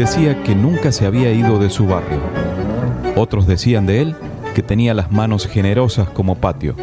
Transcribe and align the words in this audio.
Decía 0.00 0.42
que 0.42 0.54
nunca 0.54 0.92
se 0.92 1.04
había 1.04 1.30
ido 1.30 1.58
de 1.58 1.68
su 1.68 1.86
barrio. 1.86 2.22
Otros 3.16 3.46
decían 3.46 3.84
de 3.84 4.00
él 4.00 4.16
que 4.54 4.62
tenía 4.62 4.94
las 4.94 5.12
manos 5.12 5.46
generosas 5.46 6.08
como 6.08 6.36
patio. 6.36 6.74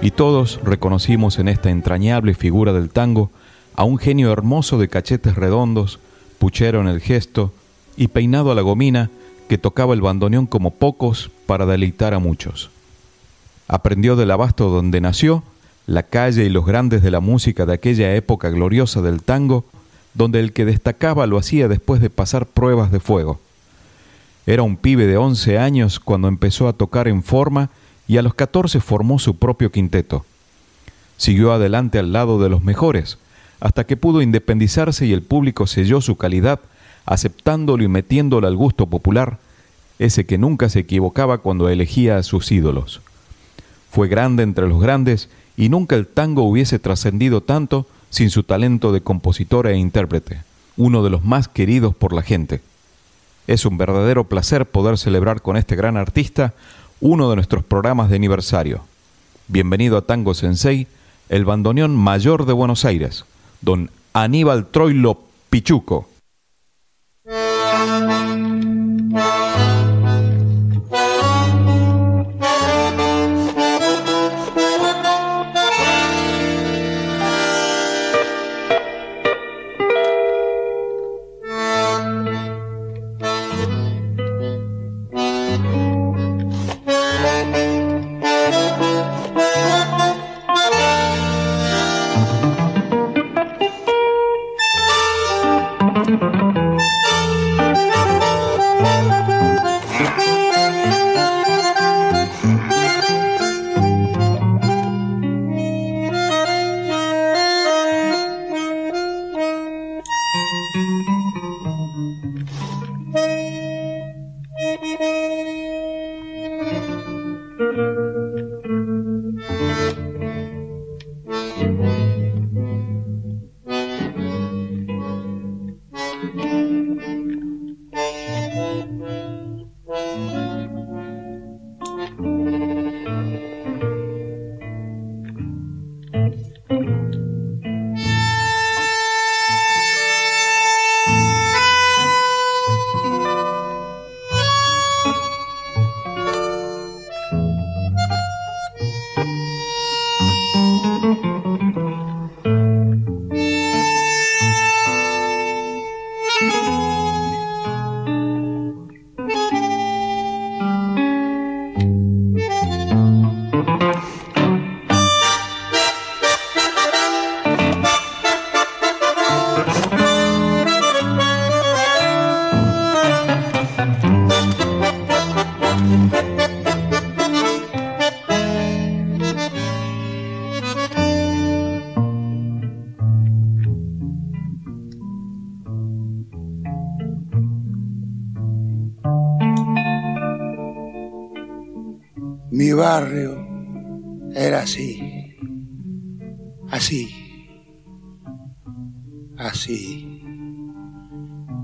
Y 0.00 0.12
todos 0.12 0.60
reconocimos 0.62 1.40
en 1.40 1.48
esta 1.48 1.70
entrañable 1.70 2.34
figura 2.34 2.72
del 2.72 2.90
tango 2.90 3.32
a 3.74 3.82
un 3.82 3.98
genio 3.98 4.30
hermoso 4.30 4.78
de 4.78 4.86
cachetes 4.86 5.34
redondos, 5.34 5.98
puchero 6.38 6.80
en 6.80 6.86
el 6.86 7.00
gesto 7.00 7.52
y 7.96 8.06
peinado 8.06 8.52
a 8.52 8.54
la 8.54 8.62
gomina 8.62 9.10
que 9.48 9.58
tocaba 9.58 9.92
el 9.92 10.00
bandoneón 10.00 10.46
como 10.46 10.70
pocos 10.70 11.28
para 11.46 11.66
deleitar 11.66 12.14
a 12.14 12.20
muchos. 12.20 12.70
Aprendió 13.66 14.14
del 14.14 14.30
abasto 14.30 14.68
donde 14.68 15.00
nació, 15.00 15.42
la 15.88 16.04
calle 16.04 16.44
y 16.44 16.50
los 16.50 16.64
grandes 16.66 17.02
de 17.02 17.10
la 17.10 17.18
música 17.18 17.66
de 17.66 17.72
aquella 17.72 18.14
época 18.14 18.48
gloriosa 18.50 19.02
del 19.02 19.24
tango, 19.24 19.64
donde 20.14 20.40
el 20.40 20.52
que 20.52 20.64
destacaba 20.64 21.26
lo 21.26 21.38
hacía 21.38 21.68
después 21.68 22.00
de 22.00 22.10
pasar 22.10 22.46
pruebas 22.46 22.92
de 22.92 23.00
fuego. 23.00 23.40
Era 24.46 24.62
un 24.62 24.76
pibe 24.76 25.06
de 25.06 25.16
11 25.16 25.58
años 25.58 26.00
cuando 26.00 26.28
empezó 26.28 26.68
a 26.68 26.72
tocar 26.72 27.08
en 27.08 27.22
forma 27.22 27.70
y 28.08 28.16
a 28.16 28.22
los 28.22 28.34
14 28.34 28.80
formó 28.80 29.18
su 29.18 29.36
propio 29.36 29.70
quinteto. 29.70 30.24
Siguió 31.16 31.52
adelante 31.52 31.98
al 31.98 32.12
lado 32.12 32.40
de 32.42 32.48
los 32.48 32.62
mejores, 32.62 33.18
hasta 33.60 33.84
que 33.84 33.96
pudo 33.96 34.22
independizarse 34.22 35.06
y 35.06 35.12
el 35.12 35.22
público 35.22 35.68
selló 35.68 36.00
su 36.00 36.16
calidad, 36.16 36.60
aceptándolo 37.06 37.84
y 37.84 37.88
metiéndolo 37.88 38.48
al 38.48 38.56
gusto 38.56 38.86
popular, 38.86 39.38
ese 40.00 40.26
que 40.26 40.38
nunca 40.38 40.68
se 40.68 40.80
equivocaba 40.80 41.38
cuando 41.38 41.68
elegía 41.68 42.16
a 42.16 42.24
sus 42.24 42.50
ídolos. 42.50 43.00
Fue 43.92 44.08
grande 44.08 44.42
entre 44.42 44.66
los 44.66 44.80
grandes 44.80 45.28
y 45.56 45.68
nunca 45.68 45.94
el 45.94 46.08
tango 46.08 46.42
hubiese 46.42 46.80
trascendido 46.80 47.40
tanto 47.40 47.86
sin 48.12 48.28
su 48.28 48.42
talento 48.42 48.92
de 48.92 49.00
compositor 49.00 49.66
e 49.66 49.76
intérprete, 49.76 50.42
uno 50.76 51.02
de 51.02 51.08
los 51.08 51.24
más 51.24 51.48
queridos 51.48 51.94
por 51.94 52.12
la 52.12 52.20
gente. 52.22 52.60
Es 53.46 53.64
un 53.64 53.78
verdadero 53.78 54.24
placer 54.24 54.66
poder 54.66 54.98
celebrar 54.98 55.40
con 55.40 55.56
este 55.56 55.76
gran 55.76 55.96
artista 55.96 56.52
uno 57.00 57.30
de 57.30 57.36
nuestros 57.36 57.64
programas 57.64 58.10
de 58.10 58.16
aniversario. 58.16 58.84
Bienvenido 59.48 59.96
a 59.96 60.02
Tango 60.02 60.34
Sensei, 60.34 60.86
el 61.30 61.46
bandoneón 61.46 61.96
mayor 61.96 62.44
de 62.44 62.52
Buenos 62.52 62.84
Aires, 62.84 63.24
don 63.62 63.90
Aníbal 64.12 64.66
Troilo 64.66 65.18
Pichuco. 65.48 66.08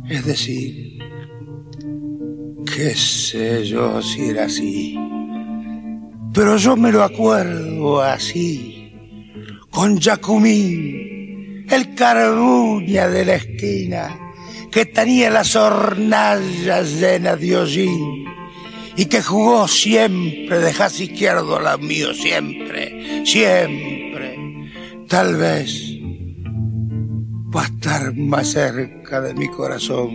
Es 0.08 0.24
decir, 0.24 0.98
qué 2.64 2.94
sé 2.94 3.64
yo 3.64 4.00
si 4.00 4.26
era 4.26 4.44
así, 4.44 4.96
pero 6.32 6.56
yo 6.56 6.76
me 6.76 6.92
lo 6.92 7.02
acuerdo 7.02 8.00
así, 8.00 8.92
con 9.70 10.00
Jacumín, 10.00 11.66
el 11.68 11.94
carbuña 11.96 13.08
de 13.08 13.24
la 13.24 13.34
esquina, 13.34 14.16
que 14.70 14.86
tenía 14.86 15.30
las 15.30 15.56
hornallas 15.56 17.00
llenas 17.00 17.40
de 17.40 17.56
hollín 17.56 18.24
y 18.96 19.06
que 19.06 19.22
jugó 19.22 19.66
siempre 19.66 20.60
de 20.60 20.72
jazz 20.72 21.00
izquierdo 21.00 21.56
a 21.56 21.62
la 21.62 21.76
mío, 21.78 22.14
siempre, 22.14 23.24
siempre. 23.26 24.36
Tal 25.08 25.36
vez 25.36 25.97
va 27.58 27.64
a 27.64 27.66
estar 27.66 28.14
más 28.14 28.52
cerca 28.52 29.20
de 29.20 29.34
mi 29.34 29.48
corazón. 29.48 30.10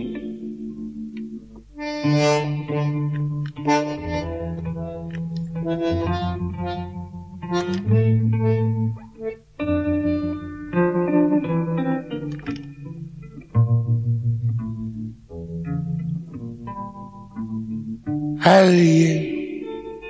Alguien 18.40 19.66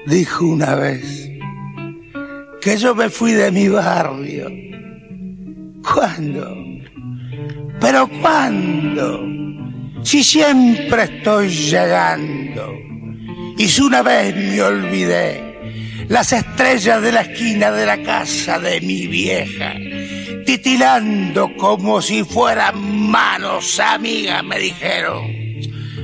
dijo 0.06 0.46
una 0.46 0.76
vez 0.76 1.28
que 2.60 2.76
yo 2.76 2.94
me 2.94 3.10
fui 3.10 3.32
de 3.32 3.50
mi 3.50 3.68
barrio. 3.68 4.23
Si 10.02 10.22
siempre 10.22 11.04
estoy 11.04 11.48
llegando. 11.48 12.72
Y 13.56 13.68
si 13.68 13.82
una 13.82 14.02
vez 14.02 14.34
me 14.34 14.62
olvidé 14.62 16.06
las 16.08 16.32
estrellas 16.32 17.00
de 17.00 17.12
la 17.12 17.20
esquina 17.22 17.70
de 17.70 17.86
la 17.86 18.02
casa 18.02 18.58
de 18.58 18.80
mi 18.80 19.06
vieja, 19.06 19.74
titilando 20.44 21.54
como 21.56 22.02
si 22.02 22.24
fueran 22.24 23.08
manos 23.10 23.78
amigas, 23.80 24.44
me 24.44 24.58
dijeron, 24.58 25.22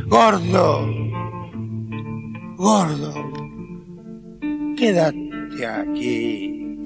gordo, 0.06 1.00
Gordo, 2.62 3.14
quédate 4.76 5.66
aquí. 5.66 6.76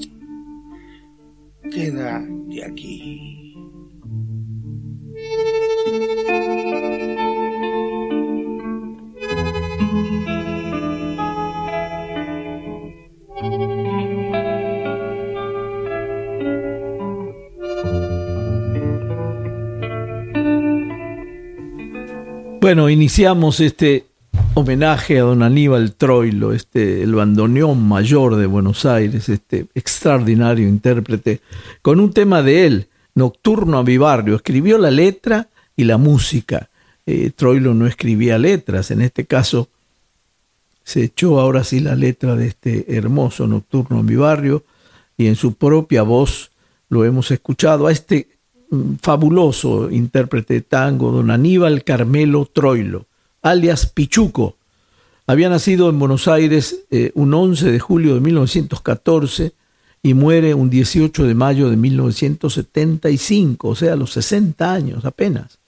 Quédate 1.68 2.64
aquí. 2.64 3.33
Bueno, 22.64 22.88
iniciamos 22.88 23.60
este 23.60 24.06
homenaje 24.54 25.18
a 25.18 25.24
don 25.24 25.42
Aníbal 25.42 25.92
Troilo, 25.96 26.54
este, 26.54 27.02
el 27.02 27.14
bandoneón 27.14 27.86
mayor 27.86 28.36
de 28.36 28.46
Buenos 28.46 28.86
Aires, 28.86 29.28
este 29.28 29.66
extraordinario 29.74 30.66
intérprete, 30.66 31.42
con 31.82 32.00
un 32.00 32.14
tema 32.14 32.42
de 32.42 32.66
él, 32.66 32.88
Nocturno 33.14 33.76
a 33.76 33.82
mi 33.82 33.98
barrio. 33.98 34.36
Escribió 34.36 34.78
la 34.78 34.90
letra 34.90 35.50
y 35.76 35.84
la 35.84 35.98
música. 35.98 36.70
Eh, 37.04 37.32
Troilo 37.36 37.74
no 37.74 37.86
escribía 37.86 38.38
letras, 38.38 38.90
en 38.90 39.02
este 39.02 39.26
caso 39.26 39.68
se 40.84 41.04
echó 41.04 41.40
ahora 41.40 41.64
sí 41.64 41.80
la 41.80 41.96
letra 41.96 42.34
de 42.34 42.46
este 42.46 42.96
hermoso 42.96 43.46
Nocturno 43.46 43.98
a 43.98 44.02
mi 44.02 44.16
barrio 44.16 44.64
y 45.18 45.26
en 45.26 45.36
su 45.36 45.52
propia 45.52 46.02
voz 46.02 46.50
lo 46.88 47.04
hemos 47.04 47.30
escuchado 47.30 47.88
a 47.88 47.92
este 47.92 48.33
fabuloso 49.00 49.90
intérprete 49.90 50.54
de 50.54 50.60
tango, 50.62 51.12
don 51.12 51.30
Aníbal 51.30 51.84
Carmelo 51.84 52.46
Troilo 52.46 53.06
alias 53.44 53.86
Pichuco. 53.86 54.56
Había 55.26 55.48
nacido 55.48 55.88
en 55.90 55.98
Buenos 55.98 56.28
Aires 56.28 56.84
eh, 56.90 57.12
un 57.14 57.32
11 57.32 57.70
de 57.70 57.78
julio 57.78 58.14
de 58.14 58.20
1914 58.20 59.52
y 60.02 60.14
muere 60.14 60.54
un 60.54 60.70
18 60.70 61.24
de 61.24 61.34
mayo 61.34 61.70
de 61.70 61.76
1975, 61.76 63.68
o 63.68 63.74
sea, 63.74 63.92
a 63.92 63.96
los 63.96 64.12
60 64.12 64.72
años 64.72 65.04
apenas. 65.04 65.58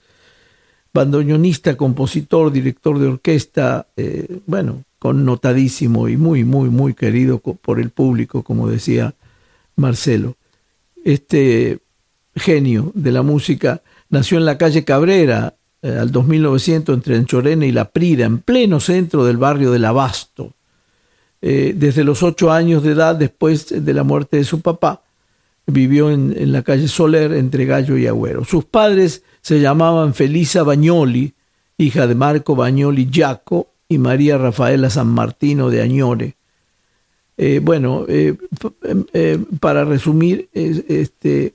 Bandoneonista, 0.93 1.77
compositor, 1.77 2.51
director 2.51 2.99
de 2.99 3.07
orquesta, 3.07 3.87
eh, 3.95 4.39
bueno, 4.47 4.83
connotadísimo 4.99 6.09
y 6.09 6.17
muy, 6.17 6.43
muy, 6.43 6.69
muy 6.69 6.95
querido 6.95 7.39
por 7.39 7.79
el 7.79 7.91
público, 7.91 8.43
como 8.43 8.69
decía 8.69 9.13
Marcelo. 9.75 10.35
Este 11.03 11.79
genio 12.39 12.91
de 12.95 13.11
la 13.11 13.21
música 13.21 13.81
nació 14.09 14.37
en 14.37 14.45
la 14.45 14.57
calle 14.57 14.83
Cabrera, 14.83 15.55
eh, 15.81 15.97
al 15.99 16.11
2900 16.11 16.95
entre 16.95 17.15
Anchorena 17.15 17.65
y 17.65 17.71
La 17.71 17.85
Prida, 17.85 18.25
en 18.25 18.39
pleno 18.39 18.79
centro 18.79 19.25
del 19.25 19.37
barrio 19.37 19.71
del 19.71 19.85
Abasto. 19.85 20.53
Eh, 21.41 21.73
desde 21.75 22.03
los 22.03 22.23
ocho 22.23 22.51
años 22.51 22.81
de 22.81 22.93
edad, 22.93 23.15
después 23.15 23.85
de 23.85 23.93
la 23.93 24.03
muerte 24.03 24.37
de 24.37 24.43
su 24.43 24.61
papá, 24.61 25.03
vivió 25.67 26.09
en, 26.09 26.51
la 26.51 26.63
calle 26.63 26.87
Soler 26.87 27.33
entre 27.33 27.65
Gallo 27.65 27.97
y 27.97 28.07
Agüero. 28.07 28.43
Sus 28.43 28.65
padres 28.65 29.23
se 29.41 29.59
llamaban 29.59 30.13
Felisa 30.13 30.63
Bagnoli, 30.63 31.33
hija 31.77 32.07
de 32.07 32.15
Marco 32.15 32.55
Bagnoli 32.55 33.09
Giaco 33.11 33.67
y 33.87 33.97
María 33.97 34.37
Rafaela 34.37 34.89
San 34.89 35.07
Martino 35.07 35.69
de 35.69 35.81
Añore. 35.81 36.37
Eh, 37.37 37.59
bueno, 37.61 38.07
para 39.59 39.85
resumir, 39.85 40.49
este, 40.53 41.53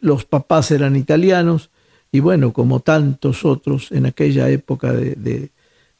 los 0.00 0.24
papás 0.24 0.70
eran 0.70 0.96
italianos, 0.96 1.70
y 2.12 2.20
bueno, 2.20 2.52
como 2.52 2.80
tantos 2.80 3.44
otros 3.44 3.92
en 3.92 4.06
aquella 4.06 4.48
época 4.48 4.92
de, 4.92 5.50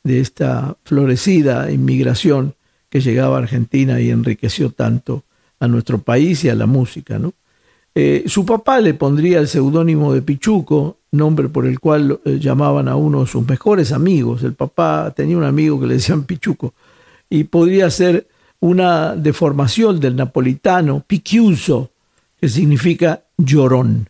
esta 0.04 0.76
florecida 0.84 1.70
inmigración 1.70 2.54
que 2.88 3.00
llegaba 3.00 3.36
a 3.36 3.40
Argentina 3.40 4.00
y 4.00 4.10
enriqueció 4.10 4.70
tanto 4.70 5.24
a 5.60 5.68
nuestro 5.68 5.98
país 5.98 6.42
y 6.44 6.48
a 6.48 6.54
la 6.54 6.66
música. 6.66 7.20
Eh, 7.94 8.24
su 8.26 8.46
papá 8.46 8.80
le 8.80 8.94
pondría 8.94 9.38
el 9.38 9.46
seudónimo 9.46 10.12
de 10.12 10.22
Pichuco, 10.22 10.98
nombre 11.12 11.48
por 11.48 11.66
el 11.66 11.80
cual 11.80 12.20
eh, 12.24 12.38
llamaban 12.40 12.88
a 12.88 12.96
uno 12.96 13.20
de 13.20 13.26
sus 13.26 13.46
mejores 13.46 13.92
amigos. 13.92 14.42
El 14.42 14.54
papá 14.54 15.12
tenía 15.14 15.36
un 15.36 15.44
amigo 15.44 15.78
que 15.78 15.86
le 15.86 15.94
decían 15.94 16.24
Pichuco, 16.24 16.74
y 17.28 17.44
podría 17.44 17.90
ser 17.90 18.26
una 18.60 19.14
deformación 19.16 20.00
del 20.00 20.16
napolitano 20.16 21.04
Picchiuso, 21.06 21.89
que 22.40 22.48
significa 22.48 23.24
llorón. 23.36 24.08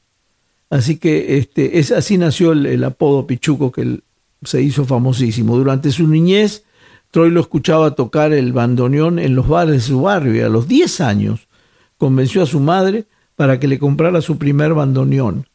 Así 0.71 0.99
que 0.99 1.38
este, 1.38 1.81
es, 1.81 1.91
así 1.91 2.17
nació 2.17 2.53
el, 2.53 2.82
apodo 2.85 3.27
Pichuco 3.27 3.73
que 3.73 4.00
se 4.44 4.62
hizo 4.62 4.85
famosísimo. 4.85 5.56
Durante 5.56 5.91
su 5.91 6.06
niñez, 6.06 6.65
Troy 7.11 7.31
lo 7.31 7.41
escuchaba 7.41 7.97
tocar 7.97 8.32
el 8.32 8.53
bandoneón 8.53 9.19
en 9.19 9.35
los 9.35 9.49
bares 9.49 9.75
de 9.75 9.81
su 9.81 10.03
barrio 10.03 10.34
y 10.34 10.41
a 10.41 10.49
los 10.49 10.69
10 10.69 11.01
años 11.01 11.49
convenció 11.99 12.43
a 12.43 12.46
su 12.46 12.60
madre 12.60 13.06
para 13.34 13.58
que 13.58 13.67
le 13.67 13.81
comprara 13.81 14.20
su 14.20 14.39
primer 14.39 14.75
bandoneón. 14.75 15.49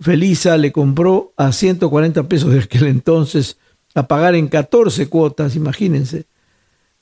Felisa 0.00 0.56
le 0.56 0.70
compró 0.70 1.32
a 1.36 1.50
140 1.50 2.28
pesos 2.28 2.52
de 2.52 2.60
aquel 2.60 2.86
entonces 2.86 3.58
a 3.94 4.06
pagar 4.06 4.34
en 4.34 4.46
14 4.46 5.08
cuotas, 5.08 5.56
imagínense. 5.56 6.26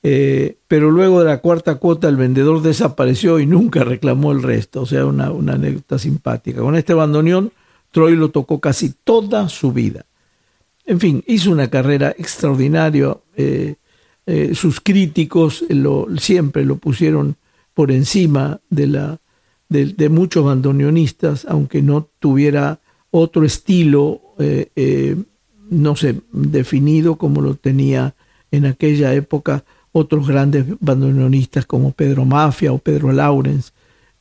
Eh, 0.07 0.59
pero 0.67 0.91
luego 0.91 1.21
de 1.21 1.25
la 1.25 1.39
cuarta 1.39 1.77
cuota 1.77 2.07
el 2.07 2.15
vendedor 2.15 2.61
desapareció 2.61 3.39
y 3.39 3.47
nunca 3.47 3.83
reclamó 3.83 4.33
el 4.33 4.43
resto, 4.43 4.81
o 4.81 4.85
sea, 4.85 5.03
una, 5.03 5.25
anécdota 5.25 5.97
simpática. 5.97 6.61
Con 6.61 6.75
este 6.75 6.93
bandoneón, 6.93 7.51
Troy 7.89 8.15
lo 8.15 8.29
tocó 8.29 8.59
casi 8.59 8.93
toda 9.03 9.49
su 9.49 9.73
vida. 9.73 10.05
En 10.85 10.99
fin, 10.99 11.23
hizo 11.25 11.49
una 11.49 11.71
carrera 11.71 12.13
extraordinaria. 12.19 13.17
Eh, 13.35 13.77
eh, 14.27 14.53
sus 14.53 14.79
críticos 14.79 15.65
siempre 16.19 16.65
lo 16.65 16.75
pusieron 16.75 17.35
por 17.73 17.91
encima 17.91 18.59
de, 18.69 18.85
la, 18.85 19.17
de, 19.69 20.09
muchos 20.09 20.45
bandoneonistas, 20.45 21.47
aunque 21.49 21.81
no 21.81 22.07
tuviera 22.19 22.79
otro 23.09 23.43
estilo, 23.43 24.21
no 25.71 25.95
sé, 25.95 26.21
definido 26.31 27.15
como 27.15 27.41
lo 27.41 27.55
tenía 27.55 28.13
en 28.51 28.67
aquella 28.67 29.11
época 29.15 29.65
otros 29.97 30.27
grandes 30.27 30.65
bandoneonistas 30.81 31.65
como 31.65 31.93
Pedro 31.93 32.25
Mafia 32.25 32.73
o 32.73 32.79
Pedro 32.79 33.13
Laurens. 33.13 33.71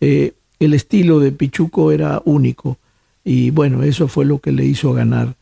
Eh, 0.00 0.34
el 0.60 0.72
estilo 0.72 1.18
de 1.18 1.32
Pichuco 1.32 1.90
era 1.90 2.22
único 2.24 2.78
y 3.24 3.50
bueno, 3.50 3.82
eso 3.82 4.06
fue 4.06 4.24
lo 4.24 4.38
que 4.38 4.52
le 4.52 4.64
hizo 4.64 4.92
ganar 4.92 5.34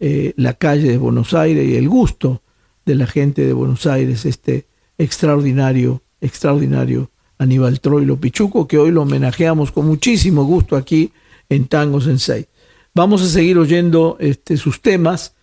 eh, 0.00 0.32
la 0.36 0.54
calle 0.54 0.90
de 0.90 0.98
Buenos 0.98 1.34
Aires 1.34 1.68
y 1.68 1.76
el 1.76 1.88
gusto 1.88 2.42
de 2.84 2.96
la 2.96 3.06
gente 3.06 3.46
de 3.46 3.52
Buenos 3.52 3.86
Aires, 3.86 4.24
este 4.24 4.66
extraordinario, 4.98 6.02
extraordinario 6.20 7.12
Aníbal 7.38 7.78
Troilo 7.78 8.16
Pichuco, 8.16 8.66
que 8.66 8.78
hoy 8.78 8.90
lo 8.90 9.02
homenajeamos 9.02 9.70
con 9.70 9.86
muchísimo 9.86 10.42
gusto 10.42 10.74
aquí 10.74 11.12
en 11.48 11.66
Tango 11.66 12.00
Sensei. 12.00 12.48
Vamos 12.92 13.22
a 13.22 13.26
seguir 13.26 13.56
oyendo 13.56 14.16
este, 14.18 14.56
sus 14.56 14.82
temas 14.82 15.36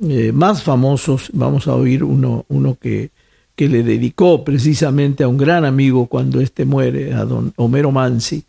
eh, 0.00 0.30
más 0.30 0.62
famosos, 0.62 1.30
vamos 1.32 1.66
a 1.66 1.74
oír 1.74 2.04
uno, 2.04 2.44
uno 2.46 2.76
que 2.80 3.10
que 3.58 3.68
le 3.68 3.82
dedicó 3.82 4.44
precisamente 4.44 5.24
a 5.24 5.28
un 5.28 5.36
gran 5.36 5.64
amigo 5.64 6.06
cuando 6.06 6.40
éste 6.40 6.64
muere, 6.64 7.12
a 7.12 7.24
don 7.24 7.52
Homero 7.56 7.90
Mansi, 7.90 8.44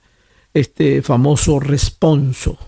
este 0.54 1.02
famoso 1.02 1.60
responso. 1.60 2.60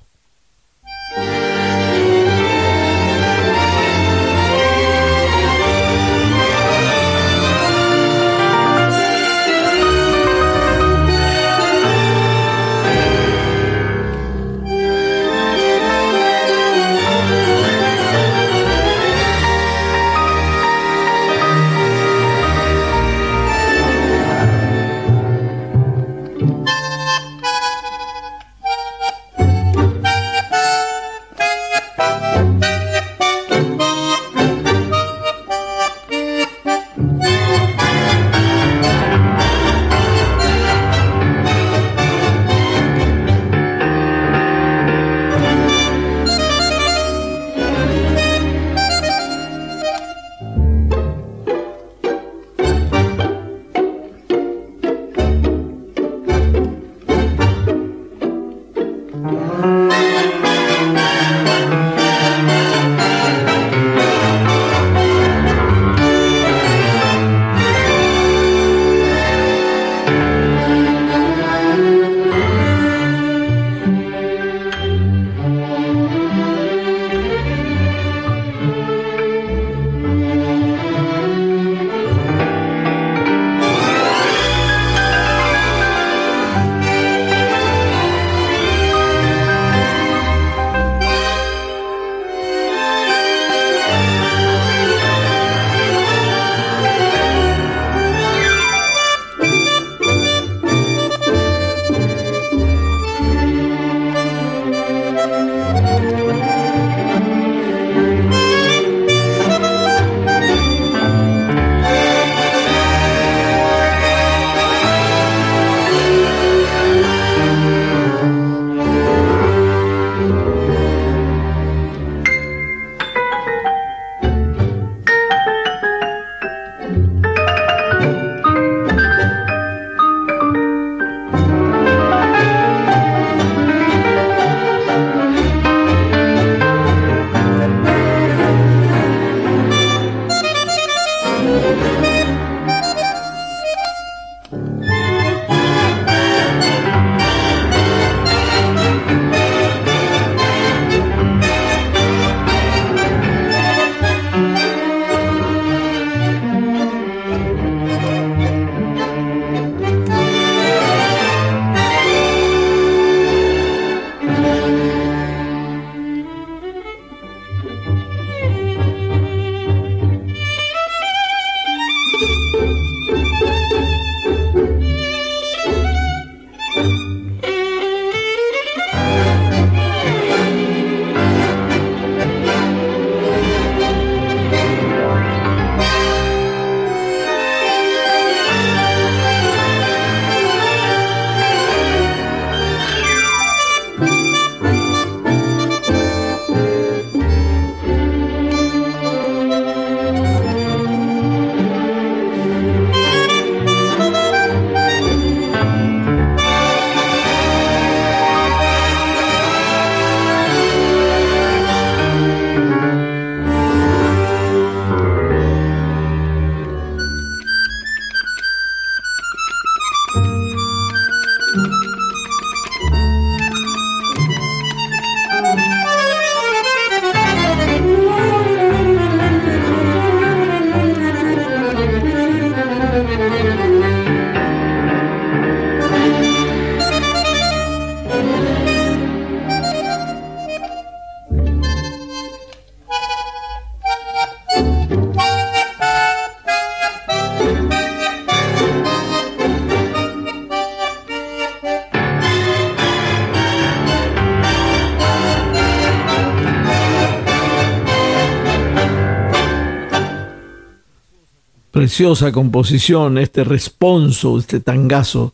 Preciosa 261.91 262.31
composición, 262.31 263.17
este 263.17 263.43
responso, 263.43 264.39
este 264.39 264.61
tangazo 264.61 265.33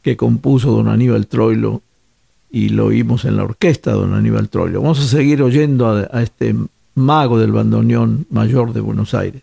que 0.00 0.16
compuso 0.16 0.70
don 0.70 0.88
Aníbal 0.88 1.26
Troilo 1.26 1.82
y 2.50 2.70
lo 2.70 2.86
oímos 2.86 3.26
en 3.26 3.36
la 3.36 3.44
orquesta 3.44 3.92
don 3.92 4.14
Aníbal 4.14 4.48
Troilo. 4.48 4.80
Vamos 4.80 5.00
a 5.00 5.06
seguir 5.06 5.42
oyendo 5.42 5.86
a, 5.88 6.08
a 6.10 6.22
este 6.22 6.54
mago 6.94 7.38
del 7.38 7.52
bandoneón 7.52 8.24
mayor 8.30 8.72
de 8.72 8.80
Buenos 8.80 9.12
Aires. 9.12 9.42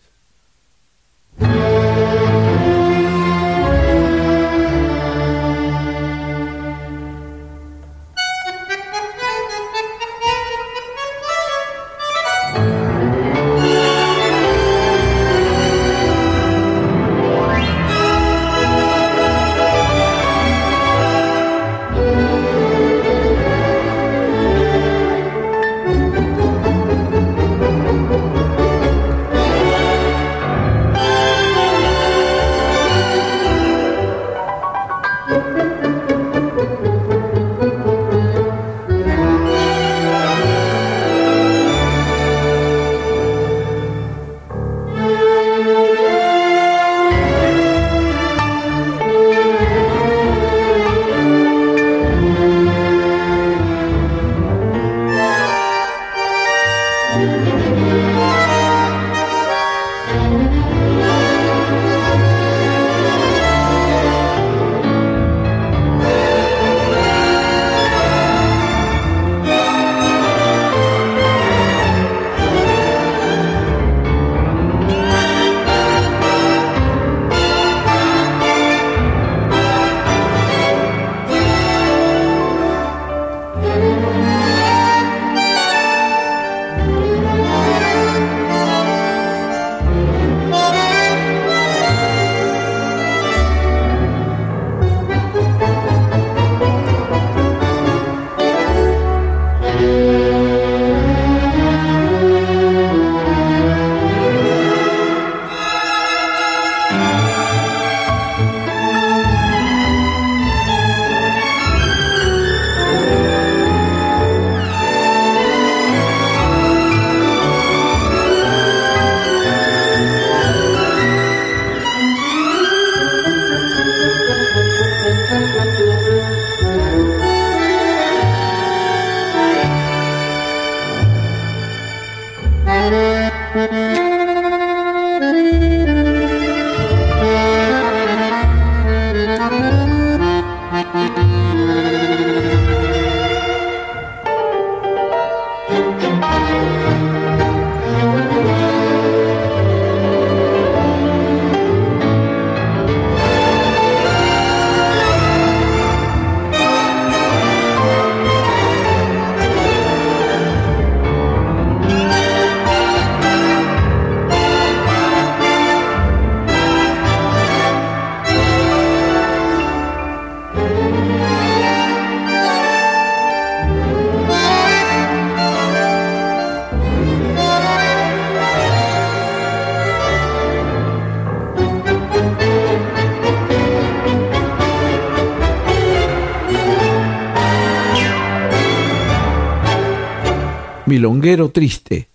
Milonguero 191.10 191.50
triste. 191.50 192.08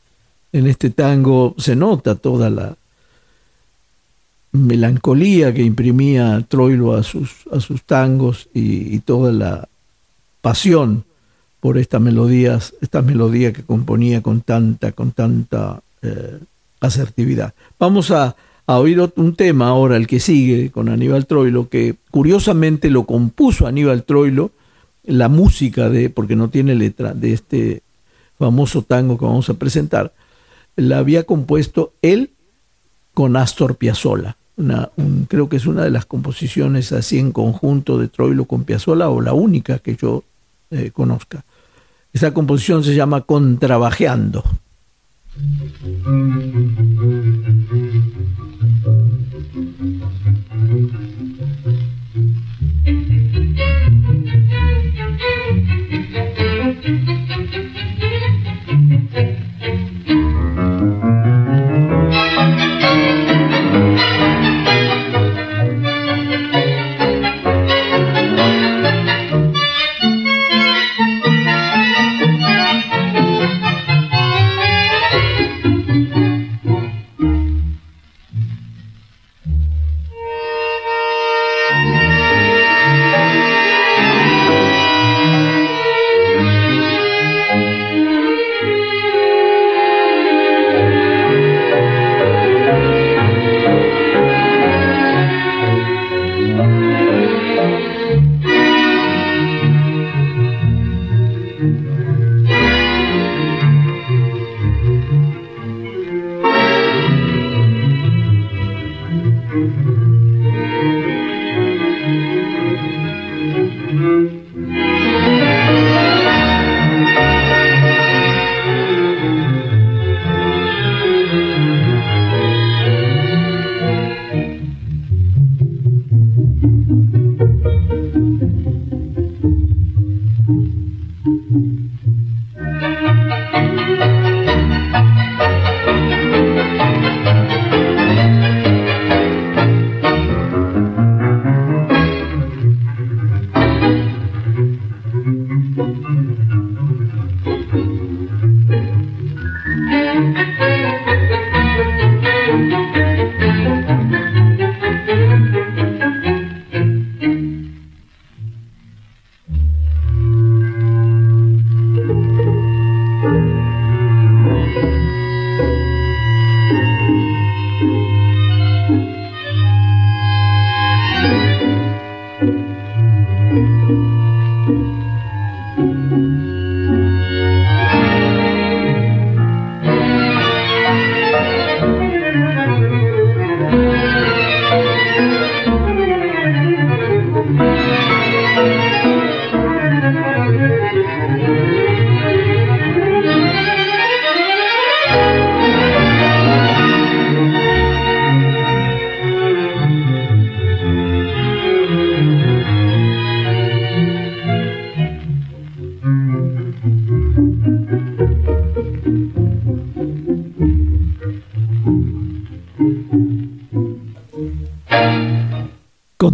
En 0.52 0.66
este 0.68 0.90
tango 0.90 1.54
se 1.58 1.74
nota 1.74 2.14
toda 2.14 2.48
la 2.48 2.76
melancolía 4.52 5.52
que 5.52 5.62
imprimía 5.62 6.44
Troilo 6.48 6.94
a 6.94 7.02
sus, 7.02 7.30
a 7.50 7.58
sus 7.60 7.82
tangos 7.82 8.48
y, 8.54 9.00
toda 9.00 9.32
la 9.32 9.68
pasión 10.40 11.04
por 11.58 11.76
estas 11.76 12.00
melodías, 12.00 12.74
estas 12.80 13.04
melodías 13.04 13.52
que 13.52 13.64
componía 13.64 14.22
con 14.22 14.42
tanta, 14.42 14.92
con 14.92 15.10
tanta 15.10 15.80
eh, 16.02 16.38
asertividad. 16.78 17.52
Vamos 17.80 18.12
a, 18.12 18.36
a, 18.66 18.78
oír 18.78 19.00
un 19.16 19.34
tema 19.34 19.68
ahora, 19.68 19.96
el 19.96 20.06
que 20.06 20.20
sigue, 20.20 20.70
con 20.70 20.88
Aníbal 20.88 21.26
Troilo, 21.26 21.68
que 21.68 21.96
curiosamente 22.12 22.90
lo 22.90 23.06
compuso 23.06 23.66
Aníbal 23.66 24.04
Troilo, 24.04 24.52
la 25.02 25.28
música 25.28 25.88
de, 25.88 26.10
porque 26.10 26.36
no 26.36 26.48
tiene 26.48 26.76
letra, 26.76 27.12
de 27.12 27.32
este 27.32 27.82
famoso 28.38 28.82
tango 28.82 29.18
que 29.18 29.24
vamos 29.24 29.48
a 29.50 29.54
presentar, 29.54 30.12
la 30.76 30.98
había 30.98 31.24
compuesto 31.24 31.92
él 32.02 32.30
con 33.12 33.36
Astor 33.36 33.76
Piazzolla. 33.76 34.36
Creo 35.28 35.48
que 35.48 35.56
es 35.56 35.66
una 35.66 35.82
de 35.82 35.90
las 35.90 36.06
composiciones 36.06 36.92
así 36.92 37.18
en 37.18 37.32
conjunto 37.32 37.98
de 37.98 38.08
Troilo 38.08 38.44
con 38.44 38.64
Piazzolla 38.64 39.08
o 39.08 39.20
la 39.20 39.32
única 39.32 39.78
que 39.78 39.96
yo 39.96 40.24
eh, 40.70 40.90
conozca. 40.92 41.44
Esa 42.12 42.32
composición 42.32 42.84
se 42.84 42.94
llama 42.94 43.22
Contrabajeando. 43.22 44.44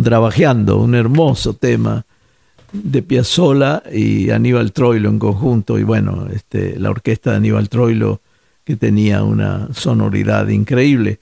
Trabajeando, 0.03 0.79
un 0.79 0.95
hermoso 0.95 1.55
tema 1.55 2.05
de 2.73 3.03
Piazzolla 3.03 3.83
y 3.93 4.31
Aníbal 4.31 4.73
Troilo 4.73 5.09
en 5.09 5.19
conjunto, 5.19 5.79
y 5.79 5.83
bueno, 5.83 6.29
este, 6.33 6.79
la 6.79 6.91
orquesta 6.91 7.33
de 7.33 7.37
Aníbal 7.39 7.69
Troilo 7.69 8.21
que 8.65 8.77
tenía 8.77 9.25
una 9.25 9.69
sonoridad 9.73 10.49
increíble. 10.49 11.19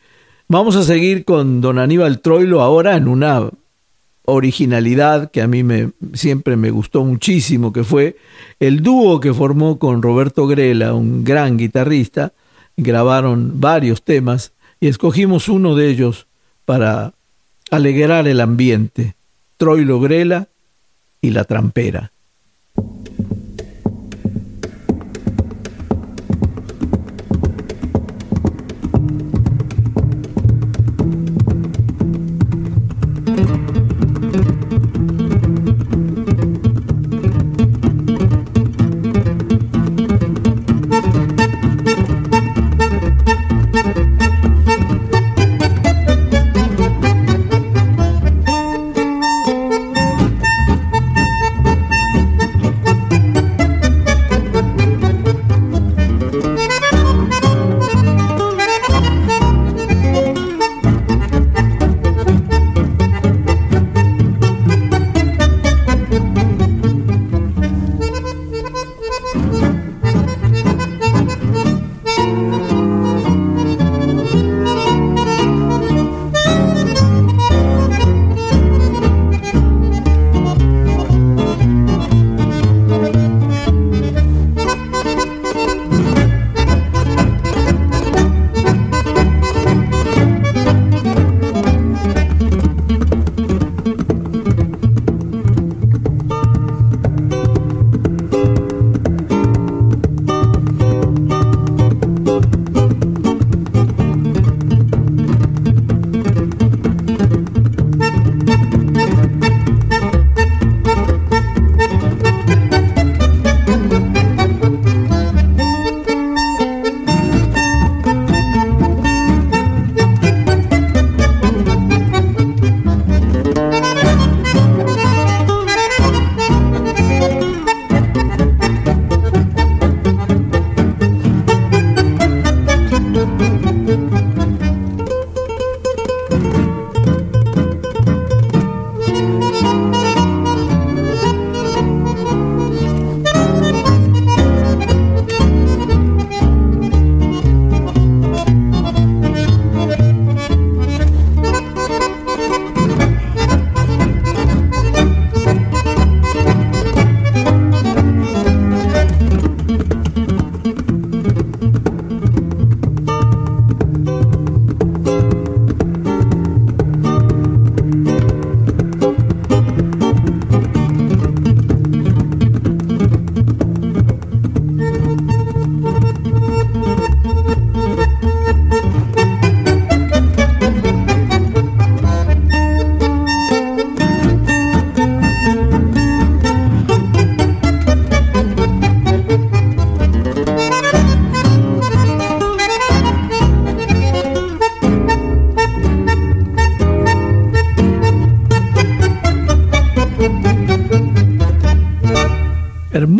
Vamos 0.48 0.76
a 0.76 0.82
seguir 0.82 1.24
con 1.24 1.60
don 1.60 1.78
Aníbal 1.78 2.20
Troilo 2.20 2.62
ahora 2.62 2.96
en 2.96 3.08
una 3.08 3.48
originalidad 4.30 5.30
que 5.30 5.40
a 5.40 5.46
mí 5.46 5.62
me, 5.62 5.92
siempre 6.12 6.56
me 6.56 6.70
gustó 6.70 7.04
muchísimo, 7.04 7.72
que 7.72 7.84
fue 7.84 8.16
el 8.60 8.82
dúo 8.82 9.20
que 9.20 9.32
formó 9.32 9.78
con 9.78 10.02
Roberto 10.02 10.46
Grela, 10.46 10.92
un 10.92 11.24
gran 11.24 11.56
guitarrista. 11.56 12.34
Grabaron 12.76 13.60
varios 13.60 14.02
temas 14.02 14.52
y 14.80 14.88
escogimos 14.88 15.48
uno 15.48 15.74
de 15.74 15.88
ellos 15.88 16.26
para 16.66 17.14
alegrar 17.70 18.28
el 18.28 18.40
ambiente, 18.40 19.14
Troilo 19.56 20.00
Grela 20.00 20.48
y 21.20 21.30
la 21.30 21.44
trampera. 21.44 22.12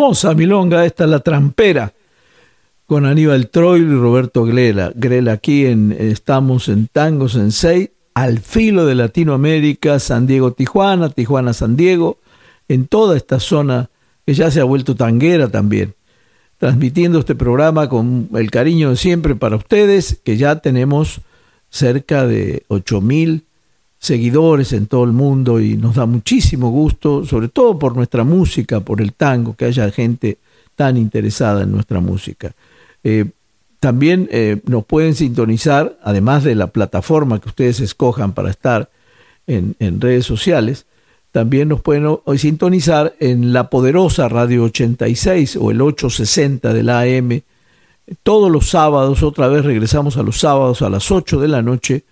Hermosa 0.09 0.33
milonga, 0.33 0.87
esta 0.87 1.07
la 1.07 1.21
trampera, 1.21 1.93
con 2.87 3.05
Aníbal 3.05 3.51
Troilo 3.51 3.93
y 3.93 4.01
Roberto 4.01 4.45
Grela. 4.47 4.91
Grela 4.95 5.33
aquí 5.33 5.67
en, 5.67 5.93
estamos 5.93 6.71
en 6.71 6.87
Tango 6.87 7.29
Sensei, 7.29 7.91
al 8.15 8.39
filo 8.39 8.87
de 8.87 8.95
Latinoamérica, 8.95 9.99
San 9.99 10.27
Diego, 10.27 10.55
Tijuana, 10.55 11.11
Tijuana, 11.11 11.53
San 11.53 11.77
Diego, 11.77 12.17
en 12.69 12.87
toda 12.87 13.19
esta 13.19 13.39
zona 13.39 13.91
que 14.25 14.33
ya 14.33 14.51
se 14.51 14.61
ha 14.61 14.65
vuelto 14.65 14.97
tanguera 14.97 15.49
también. 15.49 15.95
Transmitiendo 16.57 17.19
este 17.19 17.35
programa 17.35 17.91
con 17.91 18.31
el 18.35 18.51
cariño 18.51 18.89
de 18.89 18.97
siempre 18.97 19.35
para 19.35 19.57
ustedes, 19.57 20.23
que 20.25 20.39
ya 20.39 20.61
tenemos 20.61 21.21
cerca 21.69 22.27
de 22.27 22.65
8000 22.69 23.45
seguidores 23.99 24.73
en 24.73 24.87
todo 24.87 25.05
el 25.05 25.13
mundo 25.13 25.61
y 25.61 25.77
nos 25.77 25.97
da 25.97 26.07
muchísimo 26.07 26.71
gusto, 26.71 27.25
sobre 27.25 27.49
todo 27.49 27.79
por 27.79 27.97
nuestra 27.97 28.25
música, 28.25 28.81
por 28.81 29.01
el 29.01 29.13
tango, 29.13 29.55
que 29.57 29.65
haya 29.65 29.91
gente 29.91 30.39
tan 30.77 30.97
interesada 30.97 31.63
en 31.63 31.73
nuestra 31.73 32.01
música. 32.01 32.55
Eh, 33.03 33.27
también 33.81 34.29
eh, 34.33 34.61
nos 34.67 34.85
pueden 34.85 35.15
sintonizar, 35.15 35.99
además 36.03 36.45
de 36.45 36.55
la 36.55 36.69
plataforma 36.69 37.41
que 37.41 37.49
ustedes 37.49 37.81
escojan 37.81 38.33
para 38.33 38.51
estar 38.51 38.91
en, 39.47 40.01
redes 40.01 40.27
sociales, 40.27 40.87
también 41.33 41.69
nos 41.69 41.81
pueden 41.81 42.19
sintonizar 42.37 43.15
en 43.19 43.53
la 43.53 43.71
poderosa 43.71 44.29
Radio 44.29 44.65
86 44.65 45.57
o 45.57 45.71
el 45.71 45.81
860 45.81 46.73
de 46.73 46.83
la 46.83 47.01
AM. 47.01 47.43
Todos 48.23 48.51
los 48.51 48.69
sábados, 48.69 49.23
otra 49.23 49.49
vez 49.49 49.65
regresamos 49.65 50.17
a 50.17 50.23
los 50.23 50.39
sábados 50.39 50.83
a 50.83 50.91
las 50.91 51.11
8 51.11 51.41
de 51.41 51.49
la 51.49 51.63
noche, 51.63 52.05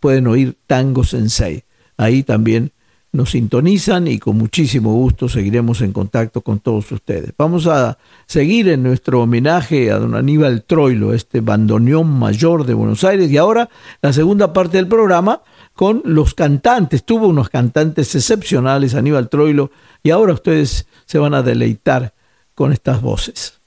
pueden 0.00 0.26
oír 0.26 0.56
Tango 0.66 1.04
Sensei. 1.04 1.64
Ahí 1.96 2.22
también 2.22 2.72
nos 3.14 3.30
sintonizan 3.30 4.08
y 4.08 4.18
con 4.18 4.36
muchísimo 4.36 4.92
gusto 4.92 5.28
seguiremos 5.28 5.80
en 5.82 5.92
contacto 5.92 6.40
con 6.40 6.58
todos 6.58 6.90
ustedes. 6.90 7.32
Vamos 7.38 7.66
a 7.68 7.96
seguir 8.26 8.68
en 8.68 8.82
nuestro 8.82 9.22
homenaje 9.22 9.92
a 9.92 9.98
don 9.98 10.16
Aníbal 10.16 10.64
Troilo, 10.64 11.14
este 11.14 11.40
bandoneón 11.40 12.10
mayor 12.10 12.66
de 12.66 12.74
Buenos 12.74 13.04
Aires, 13.04 13.30
y 13.30 13.36
ahora 13.36 13.70
la 14.02 14.12
segunda 14.12 14.52
parte 14.52 14.78
del 14.78 14.88
programa 14.88 15.42
con 15.74 16.02
los 16.04 16.34
cantantes. 16.34 17.04
Tuvo 17.04 17.28
unos 17.28 17.50
cantantes 17.50 18.12
excepcionales, 18.16 18.94
Aníbal 18.96 19.28
Troilo, 19.28 19.70
y 20.02 20.10
ahora 20.10 20.32
ustedes 20.32 20.88
se 21.06 21.18
van 21.18 21.34
a 21.34 21.42
deleitar 21.42 22.14
con 22.56 22.72
estas 22.72 23.00
voces. 23.00 23.63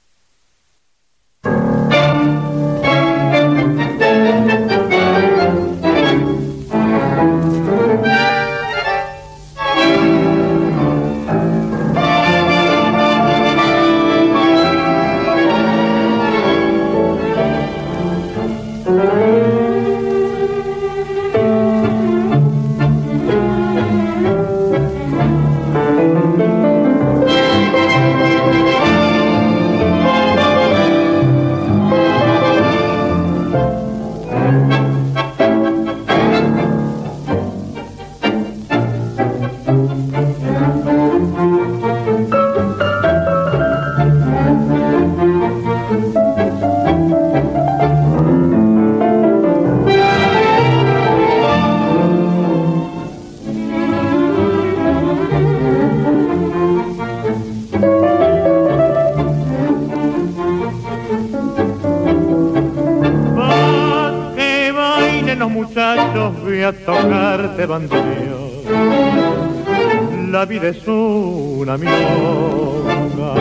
La 70.30 70.44
vida 70.44 70.68
es 70.68 70.86
una 70.86 71.78
milonga. 71.78 73.34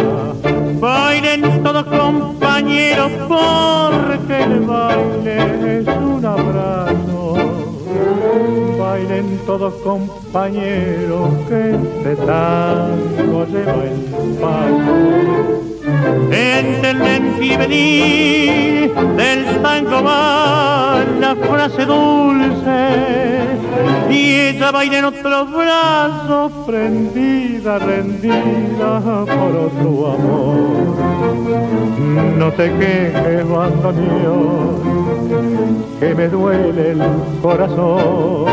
Bailen 0.80 1.62
todos 1.62 1.84
compañeros 1.88 3.12
porque 3.28 4.44
el 4.44 4.60
baile 4.62 5.80
es 5.80 5.88
un 5.88 6.26
abrazo. 6.26 7.36
Bailen 8.80 9.40
todos 9.46 9.74
compañeros 9.84 11.30
que 11.50 11.72
este 11.72 12.16
tango 12.26 13.46
lleva 13.48 13.84
el 13.84 14.38
paso 14.40 15.77
en 16.32 17.38
y 17.42 17.56
venir 17.56 18.94
del 19.16 19.62
tango 19.62 20.04
va 20.04 21.04
la 21.20 21.36
frase 21.36 21.86
dulce 21.86 23.38
y 24.10 24.34
ella 24.34 24.72
baila 24.72 25.00
en 25.00 25.06
otro 25.06 25.46
brazo 25.46 26.52
prendida, 26.66 27.78
rendida 27.80 29.02
por 29.26 29.56
otro 29.56 30.14
amor. 30.14 30.98
No 32.38 32.52
te 32.52 32.72
quejes, 32.74 33.48
bandoneón, 33.48 34.82
que 36.00 36.16
me 36.16 36.28
duele 36.28 36.92
el 36.92 37.02
corazón. 37.42 38.46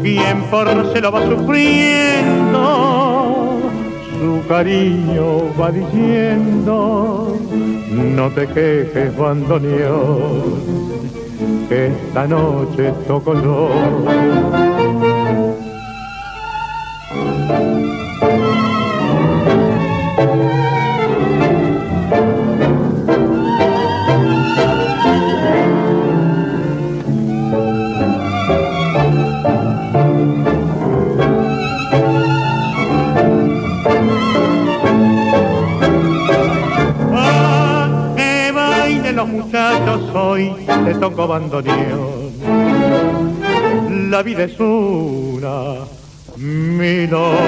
Bien 0.00 0.42
por 0.50 0.92
se 0.92 1.00
lo 1.00 1.12
va 1.12 1.26
sufriendo 1.26 3.09
su 4.20 4.46
cariño 4.46 5.50
va 5.58 5.72
diciendo, 5.72 7.38
no 7.90 8.30
te 8.30 8.46
quejes, 8.46 9.16
bandoneón, 9.16 10.60
que 11.70 11.86
esta 11.86 12.26
noche 12.26 12.92
toco 13.08 13.32
yo. 13.42 14.69
Te 39.50 40.94
toco 40.94 41.26
bandoneón. 41.26 42.30
La 44.10 44.22
vida 44.22 44.44
es 44.44 44.58
una 44.58 45.84
milonga. 46.36 47.40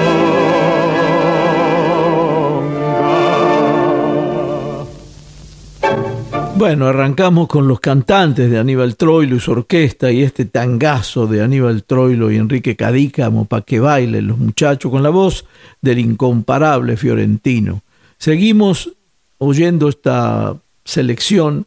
Bueno, 6.55 6.87
arrancamos 6.87 7.47
con 7.47 7.67
los 7.67 7.79
cantantes 7.79 8.49
de 8.49 8.57
Aníbal 8.57 8.95
Troilo 8.95 9.35
y 9.35 9.39
su 9.39 9.51
orquesta 9.51 10.11
y 10.11 10.21
este 10.21 10.45
tangazo 10.45 11.27
de 11.27 11.43
Aníbal 11.43 11.83
Troilo 11.83 12.31
y 12.31 12.37
Enrique 12.37 12.75
Cadícamo 12.75 13.45
para 13.45 13.63
que 13.63 13.79
bailen 13.79 14.27
los 14.27 14.37
muchachos 14.37 14.91
con 14.91 15.03
la 15.03 15.09
voz 15.09 15.45
del 15.81 15.99
incomparable 15.99 16.95
Fiorentino. 16.95 17.81
Seguimos 18.17 18.91
oyendo 19.39 19.89
esta 19.89 20.55
selección 20.85 21.65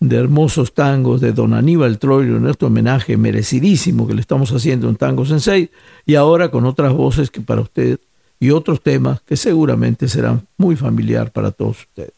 de 0.00 0.16
hermosos 0.16 0.74
tangos 0.74 1.20
de 1.20 1.32
don 1.32 1.54
Aníbal 1.54 1.98
Troilo 1.98 2.36
en 2.36 2.46
este 2.46 2.66
homenaje 2.66 3.16
merecidísimo 3.16 4.06
que 4.06 4.14
le 4.14 4.20
estamos 4.20 4.52
haciendo 4.52 4.88
en 4.88 4.96
Tango 4.96 5.24
Sensei 5.24 5.70
y 6.06 6.14
ahora 6.14 6.50
con 6.50 6.64
otras 6.64 6.92
voces 6.92 7.30
que 7.30 7.40
para 7.40 7.62
usted 7.62 7.98
y 8.40 8.50
otros 8.50 8.82
temas 8.82 9.20
que 9.22 9.36
seguramente 9.36 10.08
serán 10.08 10.46
muy 10.56 10.76
familiar 10.76 11.32
para 11.32 11.50
todos 11.50 11.80
ustedes. 11.80 12.17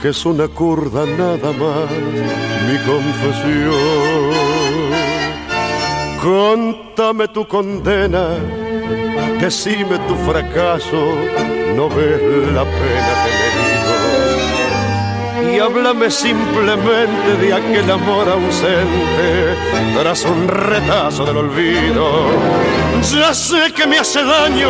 que 0.00 0.08
es 0.10 0.24
una 0.24 0.48
curda 0.48 1.04
nada 1.06 1.52
más 1.52 1.90
mi 2.66 2.78
confesión. 2.86 4.28
Contame 6.22 7.28
tu 7.28 7.46
condena, 7.46 8.28
decime 9.40 9.98
tu 10.08 10.14
fracaso, 10.16 11.14
no 11.76 11.88
ves 11.88 12.52
la 12.52 12.64
pena 12.64 13.12
que 13.24 13.62
me 13.62 13.67
y 15.58 15.60
háblame 15.60 16.08
simplemente 16.08 17.36
de 17.40 17.52
aquel 17.52 17.90
amor 17.90 18.28
ausente 18.28 19.56
tras 19.98 20.24
un 20.24 20.46
retazo 20.46 21.24
del 21.24 21.38
olvido. 21.38 22.28
Ya 23.12 23.34
sé 23.34 23.72
que 23.74 23.84
me 23.86 23.98
hace 23.98 24.22
daño, 24.22 24.68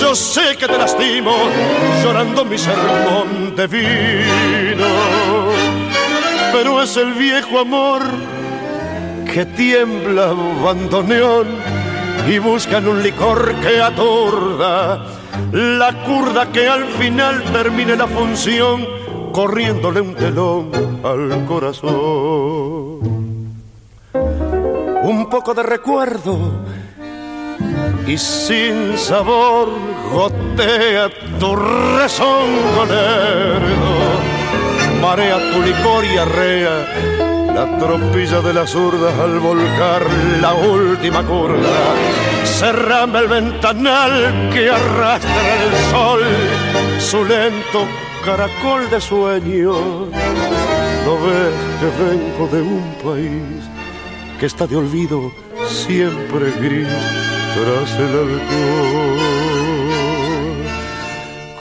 yo 0.00 0.14
sé 0.14 0.56
que 0.56 0.68
te 0.68 0.78
lastimo, 0.78 1.34
llorando 2.04 2.44
mi 2.44 2.56
sermón 2.56 3.56
de 3.56 3.66
vino. 3.66 4.86
Pero 6.52 6.82
es 6.82 6.96
el 6.96 7.14
viejo 7.14 7.58
amor 7.58 8.02
que 9.32 9.44
tiembla 9.44 10.34
bandoneón 10.64 11.48
y 12.28 12.38
buscan 12.38 12.86
un 12.86 13.02
licor 13.02 13.56
que 13.56 13.80
atorda 13.80 15.04
la 15.52 15.92
curda 16.04 16.46
que 16.52 16.68
al 16.68 16.84
final 16.84 17.42
termine 17.52 17.96
la 17.96 18.06
función 18.06 18.98
corriéndole 19.32 20.00
un 20.00 20.14
telón 20.14 20.70
al 21.04 21.44
corazón. 21.46 22.98
Un 25.02 25.26
poco 25.30 25.54
de 25.54 25.62
recuerdo 25.62 26.38
y 28.06 28.16
sin 28.16 28.96
sabor 28.96 29.68
gotea 30.12 31.08
tu 31.38 31.56
rezongo 31.56 32.86
marea 35.00 35.38
tu 35.52 35.62
licor 35.62 36.04
y 36.04 36.18
arrea 36.18 36.86
la 37.54 37.78
tropilla 37.78 38.40
de 38.40 38.52
las 38.52 38.74
urdas 38.74 39.14
al 39.18 39.38
volcar 39.38 40.02
la 40.40 40.54
última 40.54 41.22
curva. 41.24 41.94
Cerrame 42.44 43.18
el 43.20 43.28
ventanal 43.28 44.50
que 44.52 44.70
arrastra 44.70 45.42
el 45.64 45.90
sol, 45.90 46.22
su 46.98 47.24
lento 47.24 47.86
caracol 48.24 48.88
de 48.90 49.00
sueño. 49.00 49.72
No 51.06 51.14
ves 51.24 51.58
que 51.80 51.88
vengo 52.04 52.46
de 52.48 52.62
un 52.62 52.94
país 53.02 53.60
que 54.38 54.46
está 54.46 54.66
de 54.66 54.76
olvido 54.76 55.32
siempre 55.68 56.50
gris 56.60 56.88
tras 57.54 57.90
el 57.98 58.12
alcohol. 58.24 59.18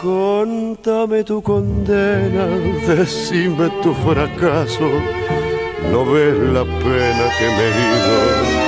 Contame 0.02 1.24
tu 1.24 1.42
condena, 1.42 2.46
decime 2.88 3.70
tu 3.82 3.94
fracaso. 3.94 4.90
No 5.92 6.06
ves 6.06 6.38
la 6.54 6.64
pena 6.64 7.26
que 7.38 7.48
me 7.56 7.64
he 7.64 7.72
ido 7.88 8.67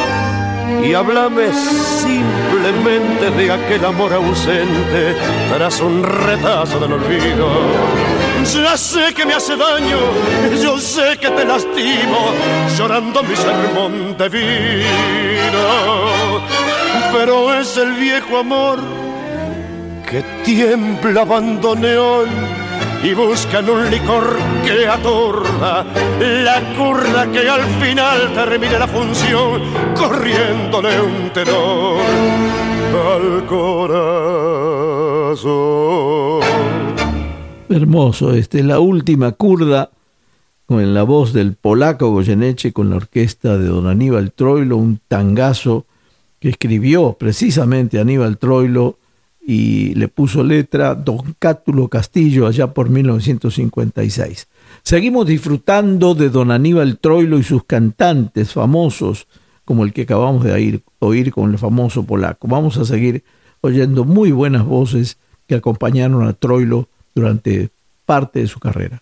y 0.84 0.94
háblame 0.94 1.52
simplemente 1.54 3.32
de 3.32 3.52
aquel 3.52 3.86
amor 3.86 4.14
ausente 4.14 5.16
tras 5.54 5.80
un 5.82 6.04
retazo 6.04 6.80
del 6.80 6.94
olvido. 6.94 7.50
Ya 8.44 8.78
sé 8.78 9.14
que 9.14 9.26
me 9.26 9.34
hace 9.34 9.56
daño, 9.56 9.98
yo 10.64 10.80
sé 10.80 11.18
que 11.20 11.30
te 11.30 11.46
lastimo, 11.46 12.34
llorando 12.78 13.22
mi 13.24 13.36
sermón 13.36 14.18
de 14.18 14.30
vino. 14.30 15.60
Pero 17.12 17.54
es 17.60 17.76
el 17.78 17.94
viejo 17.94 18.38
amor 18.38 18.80
que 20.10 20.24
tiembla 20.44 21.26
bandoneón 21.26 22.30
y 23.04 23.14
buscan 23.14 23.70
un 23.70 23.90
licor 23.90 24.38
que 24.66 24.88
atorda 24.88 25.86
la 26.20 26.76
curda 26.78 27.32
que 27.32 27.48
al 27.48 27.64
final 27.82 28.34
termine 28.34 28.78
la 28.78 28.88
función 28.88 29.62
corriéndole 29.96 31.02
un 31.02 31.30
tenor 31.34 32.02
al 32.94 33.46
corazón. 33.46 34.80
Hermoso, 37.70 38.34
este, 38.34 38.64
la 38.64 38.80
última 38.80 39.32
curda 39.32 39.92
con 40.66 40.94
la 40.94 41.04
voz 41.04 41.34
del 41.34 41.54
polaco 41.54 42.12
Goyeneche 42.12 42.74
con 42.74 42.90
la 42.90 42.98
orquesta 42.98 43.58
de 43.58 43.68
don 43.68 43.88
Aníbal 43.88 44.34
Troilo, 44.34 44.78
un 44.78 45.00
tangazo 45.08 45.86
que 46.40 46.50
escribió 46.50 47.14
precisamente 47.14 48.00
Aníbal 48.00 48.38
Troilo 48.38 48.99
y 49.52 49.96
le 49.96 50.08
puso 50.10 50.44
letra 50.44 50.94
Don 50.94 51.36
Cátulo 51.40 51.88
Castillo 51.88 52.46
allá 52.46 52.72
por 52.72 52.92
1956. 52.92 54.48
Seguimos 54.84 55.26
disfrutando 55.26 56.14
de 56.14 56.30
Don 56.30 56.52
Aníbal 56.52 57.00
Troilo 57.00 57.40
y 57.40 57.44
sus 57.44 57.64
cantantes 57.64 58.54
famosos, 58.54 59.26
como 59.66 59.86
el 59.86 59.92
que 59.92 60.04
acabamos 60.04 60.44
de 60.44 60.84
oír, 61.00 61.32
con 61.32 61.50
el 61.50 61.58
famoso 61.58 62.04
polaco. 62.04 62.48
Vamos 62.48 62.78
a 62.78 62.86
seguir 62.86 63.24
oyendo 63.62 64.06
muy 64.06 64.32
buenas 64.32 64.68
voces 64.68 65.18
que 65.48 65.56
acompañaron 65.56 66.28
a 66.28 66.34
Troilo 66.34 66.88
durante 67.16 67.72
parte 68.06 68.42
de 68.42 68.48
su 68.48 68.60
carrera. 68.60 69.02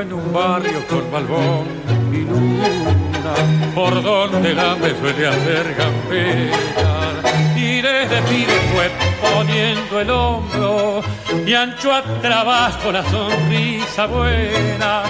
En 0.00 0.12
un 0.12 0.32
barrio 0.32 0.86
con 0.88 1.10
balbón 1.10 1.66
y 2.12 2.18
luna, 2.18 3.34
por 3.74 4.02
donde 4.02 4.54
la 4.54 4.74
me 4.76 4.90
suele 4.98 5.26
hacer 5.26 5.74
gambeta. 5.74 7.12
Y 7.56 7.80
desde 7.80 8.22
pibe 8.22 8.52
fue 8.72 8.90
poniendo 9.22 10.00
el 10.00 10.10
hombro 10.10 11.00
y 11.46 11.54
ancho 11.54 11.92
a 11.92 12.02
trabajo 12.20 12.90
la 12.92 13.04
sonrisa 13.04 14.06
buena. 14.06 15.02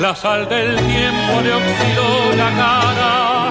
La 0.00 0.14
sal 0.14 0.48
del 0.48 0.76
tiempo 0.76 1.40
le 1.42 1.52
oxidó 1.52 2.36
la 2.36 2.50
cara 2.56 3.50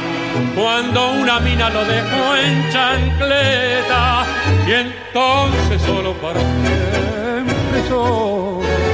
cuando 0.55 1.11
una 1.11 1.39
mina 1.39 1.69
lo 1.69 1.85
dejó 1.85 2.35
en 2.35 2.69
chancleta 2.71 4.25
y 4.67 4.71
entonces 4.71 5.81
solo 5.81 6.13
para 6.13 6.39
siempre 6.39 7.87
solo 7.87 8.88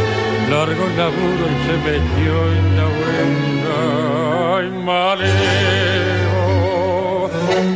largo 0.50 0.88
laburo 0.96 1.46
y 1.50 1.56
se 1.66 1.74
metió 1.78 2.34
en 2.52 2.78
la 2.78 2.86
huelga. 2.96 3.78
Ay, 4.58 4.68
malevo, 4.84 6.39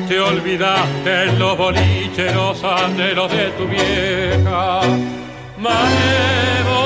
te 0.08 0.20
olvidaste 0.20 1.24
en 1.24 1.40
los 1.40 1.58
boliches 1.58 2.36
los 2.36 2.64
anhelos 2.64 3.32
de 3.32 3.50
tu 3.52 3.66
vieja. 3.68 4.82
Malevo, 5.58 6.82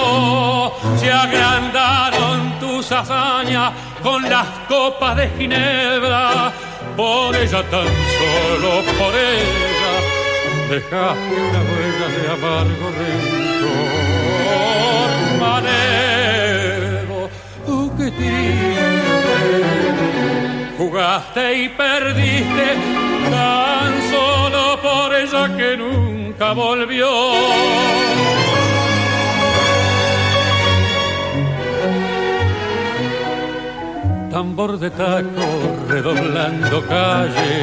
se 0.97 1.11
agrandaron 1.11 2.59
tus 2.59 2.91
hazañas 2.91 3.73
con 4.01 4.23
las 4.29 4.47
copas 4.67 5.15
de 5.17 5.29
Ginebra. 5.37 6.51
Por 6.95 7.35
ella 7.35 7.63
tan 7.63 7.87
solo, 8.17 8.83
por 8.99 9.13
ella, 9.15 9.93
dejaste 10.69 11.35
una 11.49 11.61
huella 11.67 12.07
de 12.15 12.23
amargo 12.31 12.85
rencor 12.97 14.02
Jugaste 20.77 21.63
y 21.63 21.69
perdiste 21.69 22.75
tan 23.31 23.93
solo 24.11 24.77
por 24.81 25.15
ella 25.15 25.55
que 25.55 25.77
nunca 25.77 26.51
volvió. 26.51 27.07
Tambor 34.29 34.79
de 34.79 34.89
taco 34.89 35.47
redoblando 35.87 36.85
calle 36.87 37.61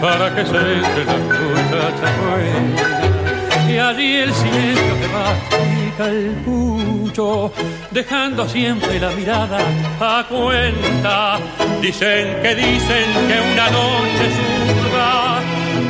para 0.00 0.34
que 0.34 0.44
se 0.46 0.56
entre 0.56 1.04
la 1.04 1.16
muchacha 1.16 2.08
buena 2.20 3.13
y 3.74 3.76
allí 3.76 4.16
el 4.18 4.32
silencio 4.32 5.00
que 5.00 5.08
mastica 5.08 6.06
el 6.08 6.30
pucho, 6.44 7.52
dejando 7.90 8.48
siempre 8.48 9.00
la 9.00 9.10
mirada 9.10 9.58
a 9.98 10.24
cuenta. 10.28 11.40
Dicen 11.82 12.40
que 12.40 12.54
dicen 12.54 13.06
que 13.26 13.52
una 13.52 13.70
noche 13.70 14.24
zurda 14.36 15.40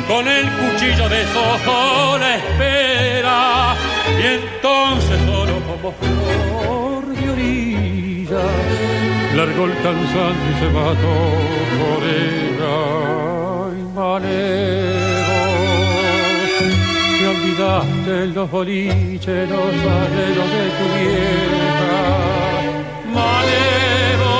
con 0.07 0.27
el 0.27 0.45
cuchillo 0.53 1.07
de 1.09 1.23
sojo 1.27 2.17
la 2.17 2.37
espera 2.37 3.75
y 4.19 4.25
entonces 4.39 5.19
solo 5.27 5.53
como 5.67 5.91
flor 5.91 7.05
de 7.15 7.29
orilla 7.29 8.45
largó 9.35 9.65
el 9.65 9.73
cansancio 9.83 10.51
y 10.51 10.59
se 10.59 10.69
mató 10.71 11.17
por 11.79 12.03
ella 12.03 12.77
y 13.77 13.83
manejo 13.95 15.04
te 17.55 17.63
olvidaste 17.63 18.27
los 18.33 18.49
boliches 18.51 19.49
los 19.49 19.59
arreglos 19.59 20.49
de 20.51 20.69
tu 20.77 20.85
vieja 20.95 22.03
Malevo 23.13 24.35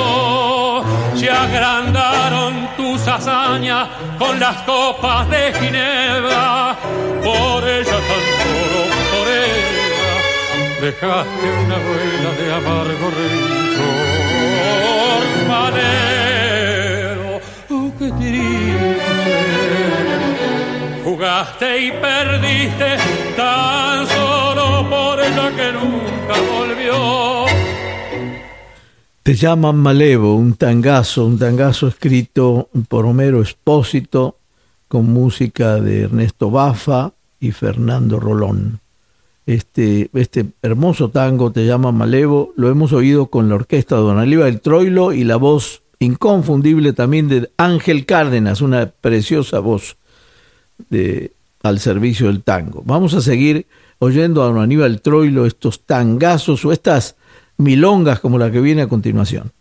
se 1.16 1.30
agrandaron 1.30 2.68
tus 2.76 3.08
hazañas 3.08 3.88
con 4.18 4.38
las 4.38 4.56
copas 4.62 5.28
de 5.30 5.52
Ginebra. 5.54 6.76
Por 7.24 7.68
ella 7.68 7.98
tan 8.08 8.22
solo 8.42 8.80
por 9.12 9.26
ella 9.28 10.12
dejaste 10.82 11.46
una 11.64 11.76
huella 11.76 12.30
de 12.38 12.46
amargo 12.52 13.06
rencor. 13.18 14.16
Madero, 15.48 17.40
oh, 17.70 17.88
qué 17.98 18.08
triste. 18.12 20.05
Jugaste 21.06 21.86
y 21.86 21.92
perdiste 21.92 22.96
tan 23.36 24.08
solo 24.08 24.90
por 24.90 25.20
ella 25.20 25.52
que 25.54 25.72
nunca 25.72 26.34
volvió. 26.52 27.44
Te 29.22 29.34
llaman 29.36 29.76
Malevo, 29.76 30.34
un 30.34 30.54
tangazo, 30.54 31.24
un 31.24 31.38
tangazo 31.38 31.86
escrito 31.86 32.70
por 32.88 33.06
Homero 33.06 33.40
Espósito 33.40 34.38
con 34.88 35.12
música 35.12 35.76
de 35.76 36.02
Ernesto 36.02 36.50
Bafa 36.50 37.12
y 37.38 37.52
Fernando 37.52 38.18
Rolón. 38.18 38.80
Este, 39.46 40.10
este 40.12 40.46
hermoso 40.60 41.10
tango 41.10 41.52
te 41.52 41.66
llama 41.66 41.92
Malevo, 41.92 42.52
lo 42.56 42.68
hemos 42.68 42.92
oído 42.92 43.26
con 43.26 43.48
la 43.48 43.54
orquesta 43.54 43.94
de 43.94 44.02
Don 44.02 44.18
Aníbal 44.18 44.60
Troilo 44.60 45.12
y 45.12 45.22
la 45.22 45.36
voz 45.36 45.84
inconfundible 46.00 46.94
también 46.94 47.28
de 47.28 47.48
Ángel 47.58 48.06
Cárdenas, 48.06 48.60
una 48.60 48.86
preciosa 48.86 49.60
voz 49.60 49.96
de, 50.90 51.32
al 51.62 51.80
servicio 51.80 52.26
del 52.26 52.42
tango. 52.42 52.82
Vamos 52.84 53.14
a 53.14 53.20
seguir 53.20 53.66
oyendo 53.98 54.42
a 54.42 54.46
Don 54.46 54.58
Aníbal 54.58 55.00
Troilo 55.00 55.46
estos 55.46 55.84
tangazos 55.84 56.64
o 56.64 56.72
estas 56.72 57.16
milongas 57.56 58.20
como 58.20 58.38
la 58.38 58.50
que 58.50 58.60
viene 58.60 58.82
a 58.82 58.88
continuación. 58.88 59.52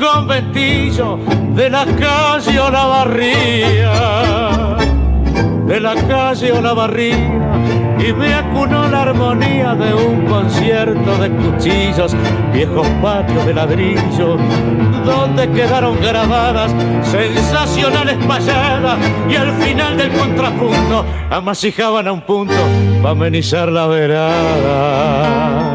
Conventillo 0.00 1.18
de 1.54 1.70
la 1.70 1.84
calle 1.84 2.58
o 2.58 2.70
la 2.70 2.86
barría, 2.86 3.92
de 5.66 5.80
la 5.80 5.94
calle 5.94 6.52
o 6.52 6.60
la 6.60 6.72
barría, 6.72 7.52
y 7.98 8.12
me 8.12 8.34
acunó 8.34 8.88
la 8.88 9.02
armonía 9.02 9.74
de 9.74 9.92
un 9.92 10.26
concierto 10.26 11.16
de 11.18 11.30
cuchillos, 11.30 12.16
viejos 12.52 12.88
patios 13.02 13.44
de 13.44 13.54
ladrillo, 13.54 14.38
donde 15.04 15.50
quedaron 15.50 16.00
grabadas 16.00 16.72
sensacionales 17.02 18.16
payadas 18.26 18.98
y 19.28 19.36
al 19.36 19.52
final 19.62 19.98
del 19.98 20.10
contrapunto 20.12 21.04
amasijaban 21.30 22.08
a 22.08 22.12
un 22.12 22.22
punto 22.22 22.54
para 23.02 23.10
amenizar 23.10 23.70
la 23.70 23.86
verada. 23.86 25.69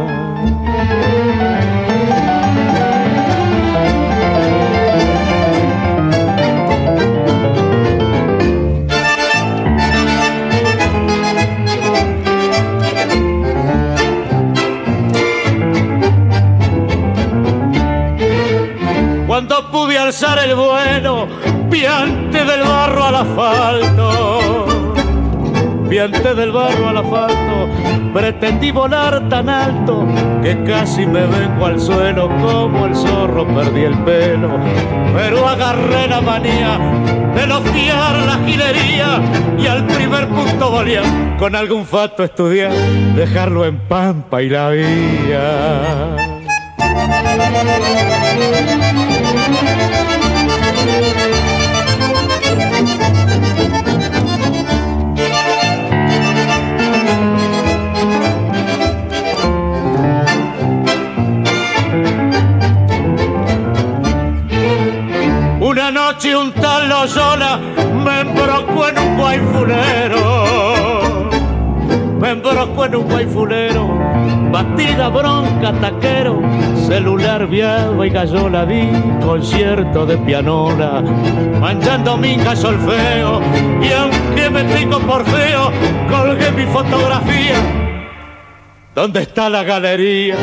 Al 26.96 27.06
asfalto, 27.06 27.68
pretendí 28.14 28.72
volar 28.72 29.28
tan 29.30 29.50
alto 29.50 30.08
que 30.42 30.64
casi 30.64 31.06
me 31.06 31.26
vengo 31.26 31.66
al 31.66 31.80
suelo 31.80 32.30
como 32.42 32.86
el 32.86 32.96
zorro 32.96 33.46
perdí 33.48 33.84
el 33.84 33.98
pelo. 34.00 34.50
Pero 35.14 35.48
agarré 35.48 36.08
la 36.08 36.22
manía 36.22 36.80
de 37.36 37.48
no 37.48 37.62
fiar 37.62 38.16
la 38.26 38.40
gilería 38.46 39.22
y 39.58 39.68
al 39.68 39.86
primer 39.88 40.28
punto 40.30 40.72
volía 40.72 41.02
con 41.38 41.56
algún 41.56 41.86
fato 41.86 42.24
estudiar, 42.24 42.72
dejarlo 43.16 43.66
en 43.66 43.78
pampa 43.80 44.42
y 44.42 44.50
la 44.50 44.70
vía. 44.70 46.16
Loyola 67.06 67.60
me 68.04 68.22
embrocó 68.22 68.88
en 68.88 68.98
un 68.98 69.16
guayfulero 69.16 70.66
me 72.20 72.32
embrocó 72.32 72.86
en 72.86 72.96
un 72.96 73.08
guayfulero, 73.08 73.88
batida 74.52 75.10
bronca 75.10 75.72
taquero, 75.80 76.42
celular 76.88 77.46
viado 77.46 78.04
y 78.04 78.10
gallola 78.10 78.66
vi, 78.66 78.90
concierto 79.24 80.08
de 80.08 80.18
pianola, 80.18 81.04
manchando 81.60 82.18
mi 82.18 82.40
solfeo, 82.56 83.40
y 83.80 83.92
aunque 83.92 84.50
me 84.50 84.64
pico 84.64 84.98
por 85.02 85.24
feo, 85.26 85.72
colgué 86.10 86.50
mi 86.54 86.66
fotografía. 86.74 87.56
¿Dónde 88.96 89.22
está 89.22 89.48
la 89.48 89.64
galería 89.64 90.38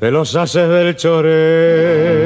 de 0.00 0.10
los 0.10 0.36
haces 0.36 0.68
del 0.68 0.96
choreo? 0.96 2.21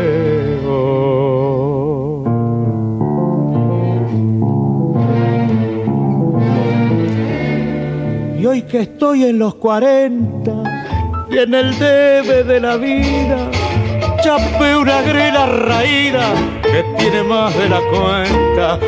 Que 8.71 8.81
estoy 8.81 9.25
en 9.25 9.39
los 9.39 9.55
40 9.57 10.51
y 11.31 11.39
en 11.39 11.55
el 11.55 11.79
debe 11.79 12.43
de 12.43 12.61
la 12.61 12.77
vida, 12.77 13.51
chapé 14.23 14.77
una 14.77 15.03
grela 15.03 15.47
raída 15.47 16.33
que 16.63 16.85
tiene 16.99 17.23
más 17.23 17.57
de 17.57 17.69
la 17.69 17.81
cuenta. 17.81 18.79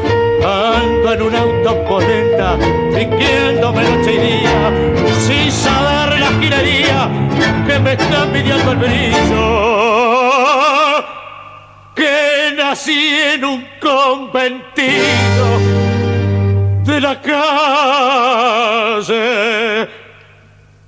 Ando 0.45 1.13
en 1.13 1.23
un 1.23 1.35
auto 1.35 1.85
polenta, 1.85 2.57
piquiéndome 2.95 3.83
noche 3.83 4.15
y 4.15 4.19
día, 4.19 4.73
sin 5.27 5.51
saber 5.51 6.19
la 6.21 6.29
gilería 6.41 7.09
que 7.67 7.79
me 7.79 7.93
está 7.93 8.27
pidiendo 8.33 8.73
el 8.73 8.79
brillo. 8.79 9.45
Que 11.95 12.55
nací 12.57 13.15
en 13.35 13.45
un 13.45 13.65
conventido 13.81 15.59
de 16.89 17.01
la 17.03 17.21
calle 17.21 18.67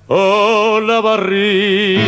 o 0.07 0.79
la 0.79 0.99
barriga. 0.99 2.01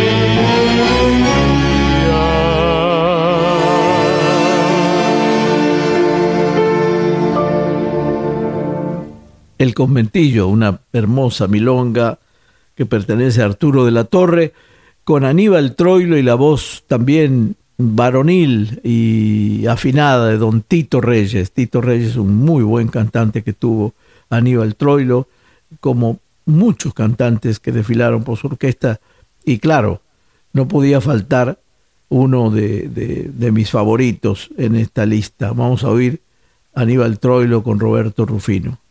El 9.59 9.75
Conventillo, 9.75 10.47
una 10.47 10.79
hermosa 10.91 11.47
milonga 11.47 12.17
que 12.75 12.87
pertenece 12.87 13.43
a 13.43 13.45
Arturo 13.45 13.85
de 13.85 13.91
la 13.91 14.05
Torre, 14.05 14.53
con 15.03 15.23
Aníbal 15.23 15.75
Troilo 15.75 16.17
y 16.17 16.23
la 16.23 16.33
voz 16.33 16.83
también 16.87 17.55
varonil 17.77 18.79
y 18.83 19.65
afinada 19.67 20.27
de 20.27 20.37
don 20.37 20.61
Tito 20.61 21.01
Reyes. 21.01 21.51
Tito 21.51 21.81
Reyes, 21.81 22.15
un 22.15 22.35
muy 22.35 22.63
buen 22.63 22.87
cantante 22.87 23.43
que 23.43 23.53
tuvo 23.53 23.93
Aníbal 24.29 24.75
Troilo, 24.75 25.27
como 25.79 26.19
muchos 26.45 26.93
cantantes 26.93 27.59
que 27.59 27.71
desfilaron 27.71 28.23
por 28.23 28.37
su 28.37 28.47
orquesta. 28.47 28.99
Y 29.45 29.59
claro, 29.59 30.01
no 30.53 30.67
podía 30.67 31.01
faltar 31.01 31.59
uno 32.09 32.51
de, 32.51 32.87
de 33.33 33.51
mis 33.51 33.71
favoritos 33.71 34.49
en 34.57 34.75
esta 34.75 35.05
lista. 35.05 35.51
Vamos 35.51 35.83
a 35.83 35.89
oír 35.89 36.21
Aníbal 36.75 37.19
Troilo 37.19 37.63
con 37.63 37.79
Roberto 37.79 38.25
Rufino. 38.25 38.82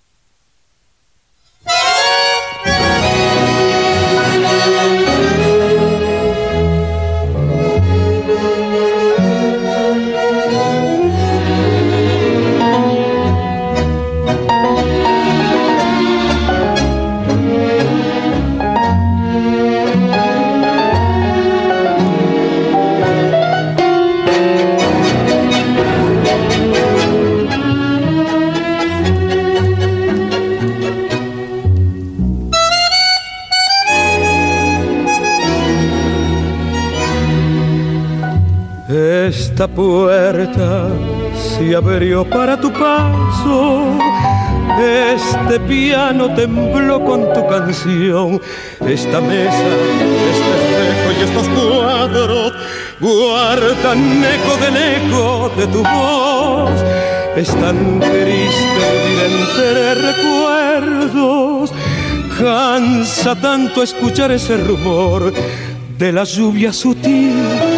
Esta 38.93 39.67
puerta 39.69 40.89
se 41.35 41.75
abrió 41.75 42.29
para 42.29 42.61
tu 42.61 42.71
paso. 42.71 43.87
Este 44.79 45.59
piano 45.61 46.35
tembló 46.35 47.03
con 47.03 47.33
tu 47.33 47.47
canción. 47.49 48.39
Esta 48.87 49.19
mesa, 49.23 49.65
este 50.31 50.53
espejo 50.59 51.09
y 51.19 51.23
estos 51.25 51.49
cuadros 51.49 52.53
guardan 53.01 54.23
eco 54.25 54.57
del 54.63 54.77
eco 54.77 55.51
de 55.57 55.67
tu 55.69 55.83
voz. 55.83 56.85
Es 57.35 57.49
tan 57.49 57.99
triste 57.99 59.25
entre 59.25 59.95
recuerdos. 59.95 61.73
Cansa 62.39 63.35
tanto 63.37 63.83
escuchar 63.83 64.33
ese 64.33 64.59
rumor 64.59 65.33
de 65.97 66.13
la 66.13 66.25
lluvia 66.25 66.75
sutil 66.75 67.72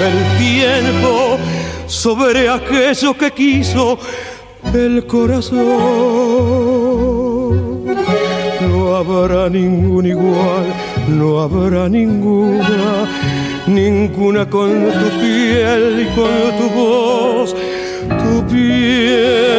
el 0.00 0.38
tiempo 0.38 1.38
sobre 1.86 2.48
aquello 2.48 3.14
que 3.14 3.30
quiso 3.32 3.98
el 4.72 5.06
corazón. 5.06 5.60
No 8.68 8.96
habrá 8.96 9.48
ningún 9.48 10.06
igual, 10.06 10.66
no 11.08 11.40
habrá 11.40 11.88
ninguna, 11.88 13.06
ninguna 13.66 14.48
con 14.48 14.70
tu 14.70 15.08
piel 15.20 16.06
y 16.06 16.06
con 16.14 16.56
tu 16.58 16.68
voz, 16.74 17.54
tu 18.22 18.46
piel. 18.46 19.50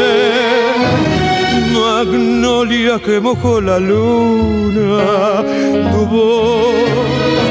Magnolia 1.73 2.99
que 2.99 3.19
mojó 3.19 3.61
la 3.61 3.77
luna, 3.79 5.43
tu 5.91 6.05
voz 6.07 7.50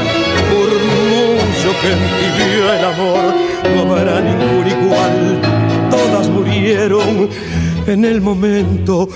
vivió 1.89 2.73
el 2.73 2.85
amor, 2.85 3.35
no 3.75 3.95
habrá 3.95 4.21
ningún 4.21 4.67
igual, 4.67 5.41
todas 5.91 6.29
murieron 6.29 7.29
en 7.87 8.05
el 8.05 8.21
momento 8.21 9.09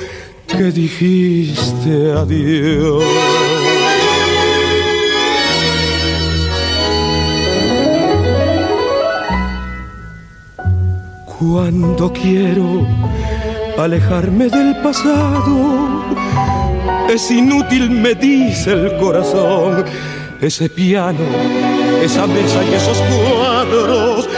que 0.48 0.64
dijiste 0.64 2.12
adiós. 2.12 3.04
Cuando 11.38 12.12
quiero 12.12 12.86
alejarme 13.76 14.48
del 14.48 14.76
pasado, 14.76 16.04
es 17.12 17.30
inútil, 17.30 17.90
me 17.90 18.14
dice 18.14 18.72
el 18.72 18.96
corazón, 18.96 19.84
ese 20.40 20.70
piano 20.70 21.73
esa 22.04 22.26
mesa 22.26 22.62
y 22.62 22.74
esos 22.74 22.98
cuadros 22.98 24.28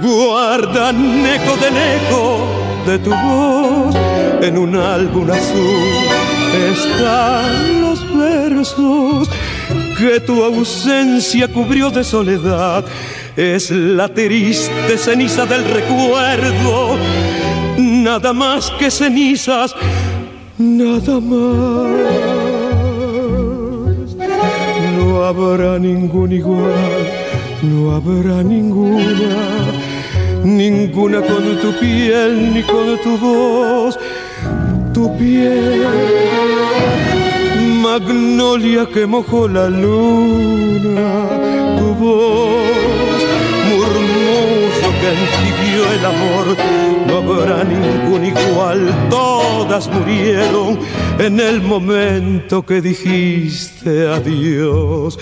guardan 0.00 1.24
eco 1.24 1.56
del 1.56 1.76
eco 1.76 2.48
de 2.84 2.98
tu 2.98 3.10
voz. 3.10 3.94
En 4.40 4.58
un 4.58 4.74
álbum 4.74 5.30
azul 5.30 6.02
están 6.72 7.82
los 7.82 8.00
versos 8.18 9.28
que 9.96 10.18
tu 10.18 10.42
ausencia 10.42 11.46
cubrió 11.46 11.90
de 11.90 12.02
soledad. 12.02 12.84
Es 13.36 13.70
la 13.70 14.08
triste 14.08 14.98
ceniza 14.98 15.46
del 15.46 15.64
recuerdo, 15.64 16.96
nada 17.78 18.32
más 18.32 18.70
que 18.80 18.90
cenizas, 18.90 19.76
nada 20.58 21.20
más 21.20 22.31
habrá 25.32 25.78
ningún 25.78 26.30
igual, 26.32 27.02
no 27.62 27.92
habrá 27.92 28.42
ninguna, 28.42 29.34
ninguna 30.44 31.22
con 31.22 31.44
tu 31.62 31.72
piel 31.80 32.52
ni 32.54 32.62
con 32.62 32.98
tu 33.02 33.16
voz, 33.16 33.98
tu 34.92 35.16
piel, 35.16 35.86
magnolia 37.82 38.86
que 38.92 39.06
mojó 39.06 39.48
la 39.48 39.70
luna, 39.70 41.08
tu 41.78 41.88
voz, 42.02 43.20
murmullo 43.68 44.88
que 45.00 45.10
el 45.94 46.04
amor, 46.04 46.56
no 47.06 47.16
habrá 47.18 47.64
ningún 47.64 48.24
igual, 48.24 49.08
todas 49.10 49.88
murieron 49.88 50.78
en 51.18 51.38
el 51.38 51.60
momento 51.60 52.64
que 52.64 52.80
dijiste 52.80 54.08
adiós, 54.08 55.18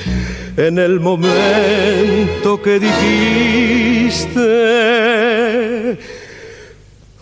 en 0.57 0.79
el 0.79 1.01
momento 1.01 2.63
que 2.63 2.79
dijiste 2.79 4.49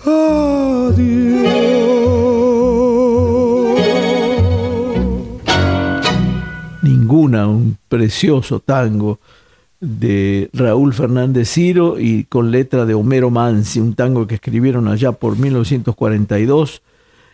adiós. 0.05 0.99
Ninguna, 6.82 7.46
un 7.46 7.78
precioso 7.88 8.61
tango 8.61 9.18
de 9.81 10.51
Raúl 10.53 10.93
Fernández 10.93 11.51
Ciro 11.51 11.99
y 11.99 12.24
con 12.24 12.51
letra 12.51 12.85
de 12.85 12.95
Homero 12.95 13.31
Mansi, 13.31 13.81
un 13.81 13.95
tango 13.95 14.26
que 14.26 14.37
escribieron 14.37 14.89
allá 14.89 15.12
por 15.12 15.39
1942 15.39 16.83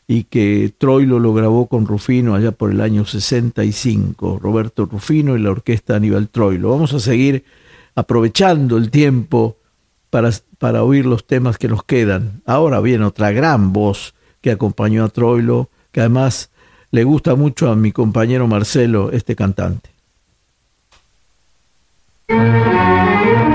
y 0.07 0.25
que 0.25 0.73
Troilo 0.77 1.19
lo 1.19 1.33
grabó 1.33 1.67
con 1.67 1.87
Rufino 1.87 2.35
allá 2.35 2.53
por 2.53 2.71
el 2.71 2.81
año 2.81 3.07
65, 3.07 4.39
Roberto 4.43 4.85
Rufino 4.85 5.37
y 5.37 5.41
la 5.41 5.51
orquesta 5.51 5.97
Aníbal 5.97 6.29
Troilo. 6.29 6.71
Vamos 6.71 6.93
a 6.93 7.01
seguir 7.01 7.45
aprovechando 7.95 8.77
el 8.77 8.91
tiempo 8.91 9.57
para, 10.11 10.31
para 10.59 10.85
oír 10.85 11.07
los 11.07 11.27
temas 11.27 11.57
que 11.57 11.69
nos 11.69 11.85
quedan. 11.85 12.43
Ahora 12.45 12.81
viene 12.81 13.07
otra 13.07 13.33
gran 13.33 13.73
voz 13.73 14.15
que 14.43 14.51
acompañó 14.51 15.05
a 15.05 15.09
Troilo, 15.09 15.71
que 15.91 16.01
además 16.01 16.51
le 16.91 17.05
gusta 17.05 17.35
mucho 17.35 17.71
a 17.71 17.77
mi 17.77 17.93
compañero 17.93 18.47
Marcelo, 18.47 19.11
este 19.11 19.35
cantante. 19.35 19.94
Que 22.35 23.54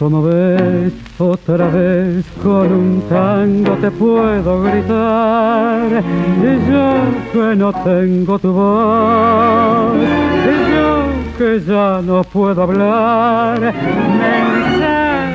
estoy 0.00 0.08
como 0.08 0.22
ves, 0.22 0.92
otra 1.18 1.68
vez 1.68 2.24
con 2.42 2.72
un 2.72 3.02
tango 3.08 3.72
te 3.74 3.90
puedo 3.90 4.62
gritar. 4.62 6.02
Y 6.40 6.70
yo 6.70 6.94
que 7.32 7.54
no 7.56 7.72
tengo 7.84 8.38
tu 8.38 8.52
voz, 8.52 9.94
y 9.96 10.72
yo 10.72 11.04
que 11.36 11.60
ya 11.60 12.00
no 12.02 12.24
puedo 12.24 12.62
hablar. 12.62 13.60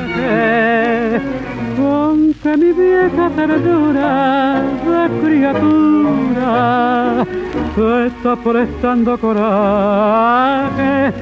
Mensaje 0.04 1.20
con 1.76 2.34
que 2.34 2.56
mi 2.56 2.72
vieja 2.72 3.30
ternura 3.36 4.62
de 4.84 5.08
criatura 5.20 6.52
te 7.76 8.06
está 8.06 8.36
prestando 8.36 9.18
coraje 9.18 11.12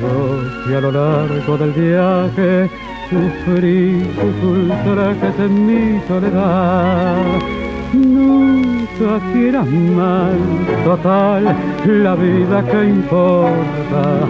yo 0.00 0.66
que 0.66 0.76
a 0.76 0.80
lo 0.80 0.92
largo 0.92 1.56
del 1.56 1.72
viaje 1.72 2.70
sufrí 3.10 4.06
tus 4.20 4.36
ultrajes 4.44 5.38
en 5.38 5.66
mi 5.66 6.00
soledad. 6.06 7.16
Nunca 7.92 9.18
quieras 9.32 9.66
mal, 9.66 10.38
total, 10.84 11.56
la 11.84 12.14
vida 12.14 12.64
que 12.70 12.84
importa, 12.84 14.28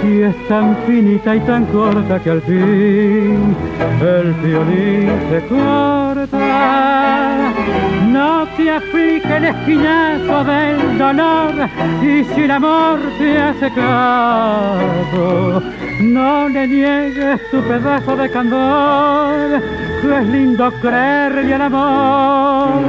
si 0.00 0.22
es 0.22 0.48
tan 0.48 0.76
finita 0.86 1.34
y 1.34 1.40
tan 1.40 1.66
corta 1.66 2.20
que 2.20 2.30
al 2.30 2.40
fin 2.42 3.56
el 4.00 4.32
violín 4.34 5.10
se 5.28 5.44
corta. 5.48 7.52
No 8.12 8.46
te 8.56 8.70
aplique 8.70 9.36
el 9.36 9.46
esquinazo 9.46 10.44
del 10.44 10.98
dolor 10.98 11.68
y 12.00 12.22
si 12.24 12.42
el 12.42 12.50
amor 12.52 13.00
te 13.18 13.38
hace 13.38 13.72
caso, 13.72 15.60
no 16.00 16.48
le 16.48 16.66
niegues 16.66 17.40
tu 17.50 17.60
pedazo 17.62 18.16
de 18.16 18.30
candor, 18.30 19.62
que 20.02 20.18
es 20.18 20.26
lindo 20.28 20.70
creerle 20.80 21.54
al 21.54 21.62
amor. 21.62 22.82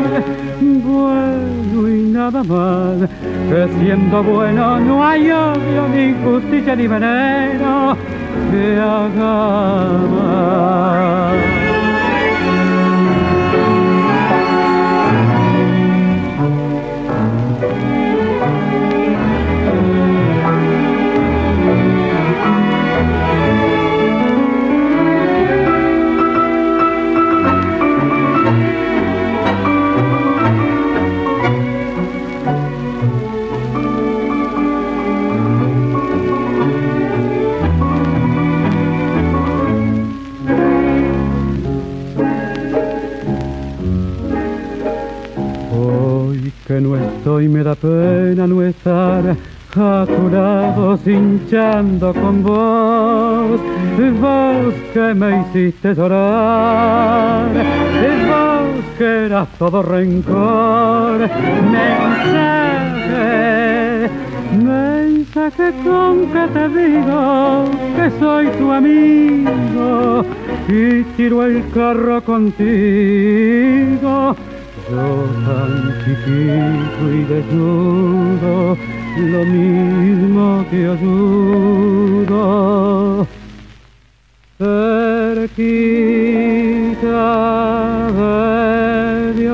Bueno 0.62 1.90
y 1.90 2.02
nada 2.12 2.44
más, 2.44 3.10
que 3.50 3.68
siendo 3.80 4.24
bueno 4.24 4.80
no 4.80 5.06
hay 5.06 5.32
odio, 5.32 5.88
ni 5.94 6.14
justicia, 6.24 6.76
ni 6.76 6.88
veneno 6.88 7.98
que 8.52 8.80
haga 8.80 9.88
mal. 10.16 11.71
Estoy 47.22 47.48
me 47.48 47.62
da 47.64 47.76
pena 47.76 48.48
no 48.48 48.64
estar 48.64 49.38
a 49.76 50.06
tu 50.08 50.30
lado 50.30 51.00
hinchando 51.06 52.12
con 52.16 52.42
vos, 52.42 53.62
vos 54.20 54.74
que 54.92 55.14
me 55.14 55.42
hiciste 55.42 55.94
llorar, 55.94 57.46
vos 58.28 58.86
que 58.98 59.26
eras 59.26 59.48
todo 59.60 59.84
rencor, 59.84 61.30
mensaje, 61.70 62.90
mensaje 64.58 65.74
con 65.84 66.26
que 66.34 66.48
te 66.56 66.70
digo 66.70 67.66
que 67.98 68.10
soy 68.20 68.48
tu 68.58 68.72
amigo 68.72 70.26
y 70.68 71.04
tiro 71.16 71.44
el 71.44 71.70
carro 71.70 72.24
contigo 72.24 73.56
yo 74.92 75.30
tan 75.46 75.74
chiquito 76.04 77.04
y 77.14 77.24
desnudo, 77.24 78.78
lo 79.18 79.46
mismo 79.46 80.66
que 80.70 80.80
ayudo. 80.88 82.38
Cerquita 84.58 85.72
de 89.34 89.50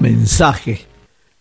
Mensaje, 0.00 0.86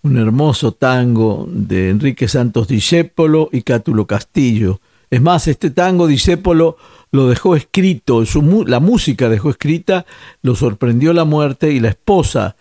un 0.04 0.18
hermoso 0.18 0.74
tango 0.74 1.48
de 1.50 1.90
Enrique 1.90 2.28
Santos 2.28 2.68
Discépolo 2.68 3.50
y 3.52 3.62
Cátulo 3.62 4.06
Castillo 4.06 4.82
es 5.14 5.22
más, 5.22 5.48
este 5.48 5.70
tango 5.70 6.08
Disépolo 6.08 6.76
lo 7.12 7.28
dejó 7.28 7.56
escrito, 7.56 8.24
la 8.66 8.80
música 8.80 9.30
dejó 9.30 9.52
escrita, 9.52 10.08
lo 10.42 10.56
sorprendió 10.56 11.14
la 11.14 11.24
muerte 11.24 11.72
y 11.72 11.80
la 11.80 11.90
esposa 11.90 12.56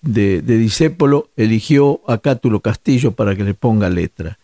de, 0.00 0.40
de 0.40 1.26
eligió 1.36 2.00
a 2.06 2.16
Cátulo 2.16 2.60
Castillo 2.60 3.12
para 3.12 3.36
que 3.36 3.44
le 3.44 3.52
ponga 3.52 3.90
letra. 3.90 4.38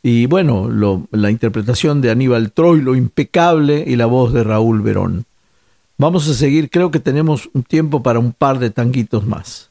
Y 0.00 0.26
bueno, 0.26 0.68
la 1.10 1.30
interpretación 1.32 2.00
de 2.00 2.12
Aníbal 2.12 2.52
Troilo, 2.52 2.94
impecable, 2.94 3.82
y 3.84 3.96
la 3.96 4.06
voz 4.06 4.32
de 4.32 4.44
Raúl 4.44 4.80
Verón. 4.80 5.24
Vamos 5.96 6.28
a 6.28 6.34
seguir, 6.34 6.70
creo 6.70 6.92
que 6.92 7.00
tenemos 7.00 7.50
un 7.52 7.64
tiempo 7.64 8.00
para 8.00 8.20
un 8.20 8.32
par 8.32 8.60
de 8.60 8.70
tanguitos 8.70 9.26
más. 9.26 9.70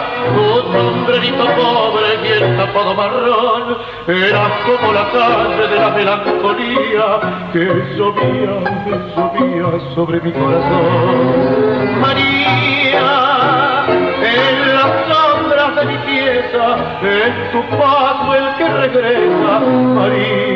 tu 0.33 0.43
sombrerito 0.71 1.45
pobre 1.45 2.09
y 2.23 2.27
el 2.43 2.57
tapado 2.57 2.93
marrón, 2.93 3.77
era 4.07 4.49
como 4.65 4.93
la 4.93 5.11
calle 5.11 5.67
de 5.67 5.79
la 5.79 5.89
melancolía 5.89 7.05
que 7.53 7.65
llovía, 7.97 8.53
que 8.85 8.95
llovía 9.15 9.69
sobre 9.95 10.21
mi 10.21 10.31
corazón. 10.31 12.01
María, 12.01 13.85
en 13.87 14.75
las 14.75 14.91
sombras 15.07 15.75
de 15.75 15.85
mi 15.85 15.97
pieza, 15.99 16.65
en 17.01 17.51
tu 17.51 17.77
paso 17.77 18.35
el 18.35 18.55
que 18.57 18.67
regresa, 18.67 19.59
María. 19.59 20.51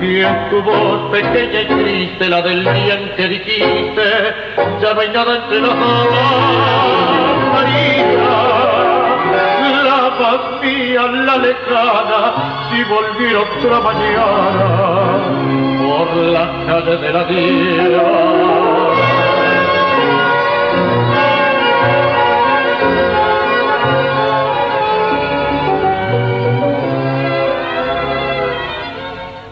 Y 0.00 0.20
en 0.20 0.50
tu 0.50 0.62
voz 0.62 1.10
pequeña 1.10 1.62
y 1.62 1.66
triste, 1.66 2.28
la 2.28 2.42
del 2.42 2.62
día 2.62 3.14
que 3.16 3.28
dijiste, 3.28 4.34
ya 4.80 4.94
no 4.94 5.00
hay 5.00 5.08
nada 5.08 5.36
entre 5.36 5.60
los 5.60 5.70
dos, 5.70 6.95
Mía, 10.62 11.06
la 11.06 11.36
lejana, 11.38 12.68
si 12.70 12.84
volviera 12.84 13.40
otra 13.40 13.80
mañana, 13.80 15.18
por 15.82 16.16
la 16.16 16.46
calle 16.66 16.96
de 16.96 17.12
la 17.12 17.24
día. 17.24 18.02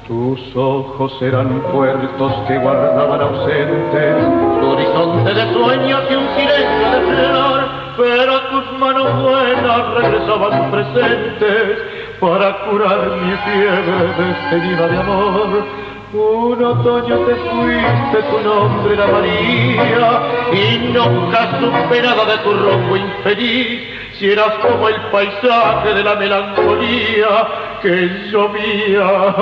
Tus 0.07 0.57
ojos 0.57 1.13
eran 1.23 1.61
puertos 1.73 2.33
que 2.47 2.59
guardaban 2.59 3.21
ausentes 3.21 4.25
su 4.61 4.67
horizonte 4.69 5.35
de 5.35 5.53
sueños 5.55 6.03
y 6.11 6.15
un 6.15 6.29
silencio 6.37 6.91
de 6.91 7.01
flor, 7.11 7.65
pero 7.97 8.41
manos 8.85 9.23
buenas 9.23 9.95
regresaban 9.95 10.71
presentes 10.71 11.79
para 12.21 12.53
curar 12.67 13.17
mi 13.23 13.35
fiebre 13.39 14.13
despedida 14.19 14.89
de 14.89 14.99
amor. 14.99 15.65
Un 16.13 16.63
otoño 16.63 17.17
te 17.21 17.35
fuiste, 17.35 18.23
tu 18.31 18.41
nombre 18.47 18.93
era 18.95 19.07
María, 19.07 20.21
y 20.53 20.93
nunca 20.93 21.59
supe 21.59 22.03
nada 22.03 22.27
de 22.27 22.37
tu 22.45 22.53
rumbo 22.53 22.95
infeliz, 22.97 23.81
si 24.19 24.31
eras 24.31 24.53
como 24.61 24.91
el 24.91 25.01
paisaje 25.11 25.95
de 25.95 26.05
la 26.05 26.17
melancolía 26.17 27.49
que 27.81 28.11
llovía, 28.31 29.35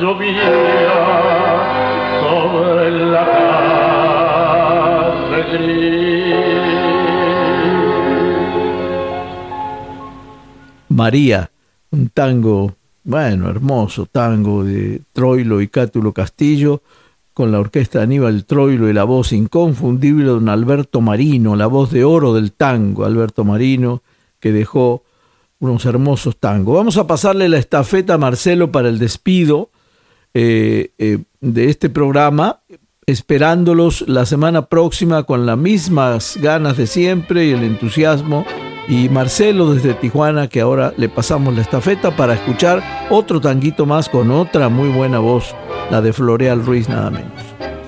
llovía 0.00 0.52
sobre 2.22 2.90
la 2.90 3.24
casa 3.26 4.04
gris. 5.52 6.33
María, 10.94 11.50
un 11.90 12.08
tango 12.08 12.74
bueno, 13.04 13.50
hermoso 13.50 14.06
tango 14.06 14.64
de 14.64 15.02
Troilo 15.12 15.60
y 15.60 15.68
Cátulo 15.68 16.12
Castillo, 16.12 16.82
con 17.34 17.52
la 17.52 17.60
orquesta 17.60 17.98
de 17.98 18.04
Aníbal 18.04 18.44
Troilo 18.46 18.88
y 18.88 18.92
la 18.92 19.04
voz 19.04 19.32
inconfundible 19.32 20.24
de 20.24 20.30
don 20.30 20.48
Alberto 20.48 21.00
Marino, 21.00 21.56
la 21.56 21.66
voz 21.66 21.90
de 21.90 22.04
oro 22.04 22.32
del 22.32 22.52
tango, 22.52 23.04
Alberto 23.04 23.44
Marino, 23.44 24.02
que 24.40 24.52
dejó 24.52 25.02
unos 25.58 25.84
hermosos 25.84 26.38
tangos. 26.38 26.76
Vamos 26.76 26.96
a 26.96 27.06
pasarle 27.06 27.48
la 27.48 27.58
estafeta 27.58 28.14
a 28.14 28.18
Marcelo 28.18 28.70
para 28.70 28.88
el 28.88 28.98
despido 28.98 29.70
eh, 30.32 30.92
eh, 30.98 31.18
de 31.40 31.70
este 31.70 31.90
programa, 31.90 32.60
esperándolos 33.06 34.04
la 34.08 34.26
semana 34.26 34.66
próxima 34.66 35.24
con 35.24 35.44
las 35.44 35.58
mismas 35.58 36.38
ganas 36.40 36.76
de 36.76 36.86
siempre 36.86 37.46
y 37.46 37.50
el 37.50 37.64
entusiasmo 37.64 38.46
y 38.88 39.08
Marcelo 39.08 39.74
desde 39.74 39.94
Tijuana, 39.94 40.48
que 40.48 40.60
ahora 40.60 40.92
le 40.96 41.08
pasamos 41.08 41.54
la 41.54 41.62
estafeta 41.62 42.16
para 42.16 42.34
escuchar 42.34 42.82
otro 43.10 43.40
tanguito 43.40 43.86
más 43.86 44.08
con 44.08 44.30
otra 44.30 44.68
muy 44.68 44.88
buena 44.88 45.18
voz, 45.18 45.54
la 45.90 46.00
de 46.00 46.12
Floreal 46.12 46.64
Ruiz 46.64 46.88
nada 46.88 47.10
menos. 47.10 47.32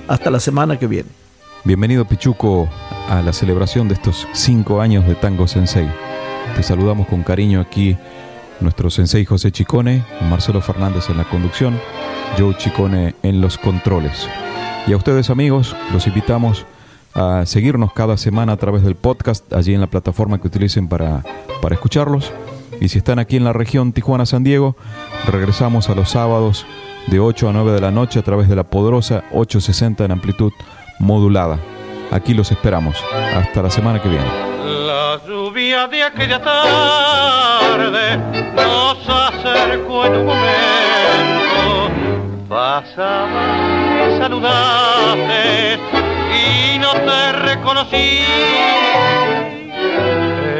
Hasta 0.08 0.30
la 0.30 0.40
semana 0.40 0.78
que 0.78 0.86
viene. 0.86 1.08
Bienvenido 1.64 2.04
Pichuco 2.04 2.68
a 3.08 3.22
la 3.22 3.32
celebración 3.32 3.88
de 3.88 3.94
estos 3.94 4.26
cinco 4.32 4.80
años 4.80 5.06
de 5.06 5.14
Tango 5.16 5.46
Sensei. 5.46 5.88
Te 6.54 6.62
saludamos 6.62 7.08
con 7.08 7.22
cariño 7.22 7.60
aquí 7.60 7.96
nuestro 8.60 8.88
sensei 8.88 9.24
José 9.24 9.52
Chicone, 9.52 10.04
Marcelo 10.30 10.60
Fernández 10.60 11.10
en 11.10 11.18
la 11.18 11.24
conducción, 11.24 11.78
Joe 12.38 12.56
Chicone 12.56 13.14
en 13.22 13.40
los 13.40 13.58
controles. 13.58 14.26
Y 14.86 14.92
a 14.92 14.96
ustedes 14.96 15.28
amigos, 15.28 15.76
los 15.92 16.06
invitamos 16.06 16.64
a 17.16 17.46
seguirnos 17.46 17.92
cada 17.94 18.18
semana 18.18 18.52
a 18.52 18.56
través 18.58 18.82
del 18.82 18.94
podcast, 18.94 19.50
allí 19.54 19.72
en 19.74 19.80
la 19.80 19.86
plataforma 19.86 20.38
que 20.38 20.48
utilicen 20.48 20.86
para, 20.86 21.22
para 21.62 21.74
escucharlos. 21.74 22.30
Y 22.78 22.88
si 22.88 22.98
están 22.98 23.18
aquí 23.18 23.36
en 23.36 23.44
la 23.44 23.54
región 23.54 23.94
Tijuana-San 23.94 24.44
Diego, 24.44 24.76
regresamos 25.26 25.88
a 25.88 25.94
los 25.94 26.10
sábados 26.10 26.66
de 27.06 27.18
8 27.18 27.48
a 27.48 27.52
9 27.54 27.72
de 27.72 27.80
la 27.80 27.90
noche 27.90 28.18
a 28.18 28.22
través 28.22 28.50
de 28.50 28.56
la 28.56 28.64
poderosa 28.64 29.24
860 29.32 30.04
en 30.04 30.12
amplitud 30.12 30.52
modulada. 30.98 31.58
Aquí 32.10 32.34
los 32.34 32.52
esperamos. 32.52 33.02
Hasta 33.34 33.62
la 33.62 33.70
semana 33.70 34.02
que 34.02 34.10
viene. 34.10 34.26
La 34.86 35.18
lluvia 35.26 35.88
de 35.88 36.02
aquella 36.02 36.42
tarde 36.42 38.18
nos 38.54 39.08
acercó 39.08 40.04
en 40.04 40.16
un 40.16 40.26
momento. 40.26 40.56
Y 42.48 44.18
saludaste 44.18 46.05
y 46.46 46.78
no 46.78 46.92
te 46.92 47.32
reconocí. 47.32 48.24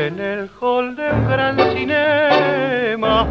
En 0.07 0.20
el 0.20 0.51
hall 0.61 0.97
de 0.97 1.11
un 1.11 1.28
gran 1.28 1.57
cinema 1.72 3.26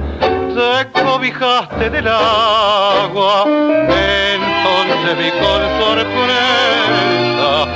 te 0.55 1.01
cobijaste 1.01 1.89
del 1.89 2.07
agua, 2.07 3.43
entonces 3.45 5.17
vi 5.17 5.31
con 5.31 5.61
sorpresa 5.79 7.67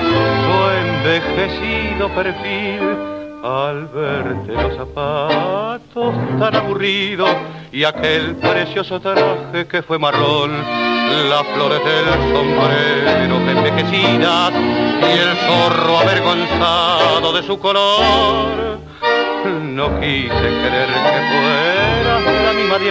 tu 0.43 0.55
envejecido 0.85 2.09
perfil 2.15 3.18
al 3.43 3.87
verte 3.87 4.53
los 4.53 4.75
zapatos 4.75 6.15
tan 6.39 6.55
aburridos 6.55 7.29
y 7.71 7.83
aquel 7.83 8.35
precioso 8.35 8.99
traje 8.99 9.67
que 9.67 9.81
fue 9.81 9.97
marrón, 9.97 10.51
las 11.29 11.43
flores 11.55 11.79
del 11.83 12.05
sombrero 12.33 13.35
envejecidas 13.49 14.51
y 14.51 15.19
el 15.19 15.37
zorro 15.37 15.99
avergonzado 15.99 17.33
de 17.33 17.43
su 17.43 17.59
color. 17.59 18.79
No 19.63 19.99
quise 19.99 20.29
creer 20.29 20.89
que 20.89 21.21
fuera 21.29 22.19
la 22.45 22.53
misma 22.53 22.77
de 22.77 22.89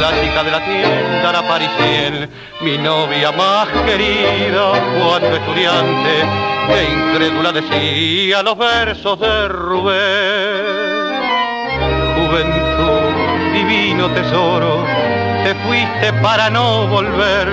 la 0.00 0.10
chica 0.20 0.42
de 0.42 0.50
la 0.50 0.64
tienda, 0.64 1.32
la 1.32 1.46
parisien, 1.46 2.28
mi 2.62 2.78
novia 2.78 3.30
más 3.32 3.68
querida 3.86 4.72
cuando 4.98 5.36
estudiante, 5.36 6.24
que 6.68 6.84
incrédula 6.84 7.52
decía 7.52 8.42
los 8.42 8.56
versos 8.56 9.18
de 9.18 9.48
Rubén. 9.48 10.80
Juventud, 12.16 13.52
divino 13.52 14.08
tesoro, 14.10 14.84
te 15.44 15.54
fuiste 15.66 16.12
para 16.22 16.50
no 16.50 16.86
volver. 16.86 17.48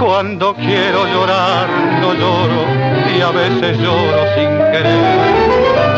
Cuando 0.00 0.54
quiero 0.54 1.06
llorar, 1.06 1.68
no 2.00 2.12
lloro 2.14 2.66
y 3.16 3.20
a 3.20 3.30
veces 3.30 3.78
lloro 3.78 4.34
sin 4.34 4.48
querer. 4.72 5.95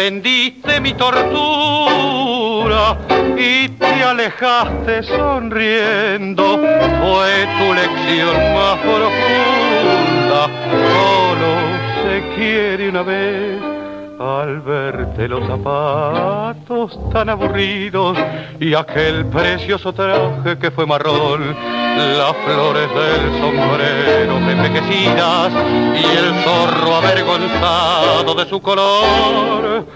Comprendiste 0.00 0.80
mi 0.80 0.94
tortura 0.94 2.96
y 3.36 3.68
te 3.68 4.02
alejaste 4.02 5.02
sonriendo. 5.02 6.56
Fue 6.56 7.46
tu 7.58 7.74
lección 7.74 8.34
más 8.54 8.78
profunda. 8.78 10.48
Solo 10.94 11.50
se 12.02 12.34
quiere 12.34 12.88
una 12.88 13.02
vez 13.02 13.69
al 14.20 14.60
verte 14.60 15.26
los 15.26 15.46
zapatos 15.46 16.98
tan 17.10 17.30
aburridos 17.30 18.18
y 18.60 18.74
aquel 18.74 19.24
precioso 19.26 19.94
traje 19.94 20.58
que 20.58 20.70
fue 20.70 20.84
marrón, 20.84 21.56
las 21.96 22.36
flores 22.44 22.88
del 22.94 23.40
sombrero 23.40 24.36
envejecidas 24.36 25.52
y 25.94 26.18
el 26.18 26.34
zorro 26.44 26.96
avergonzado 26.96 28.34
de 28.34 28.46
su 28.46 28.60
color. 28.60 29.86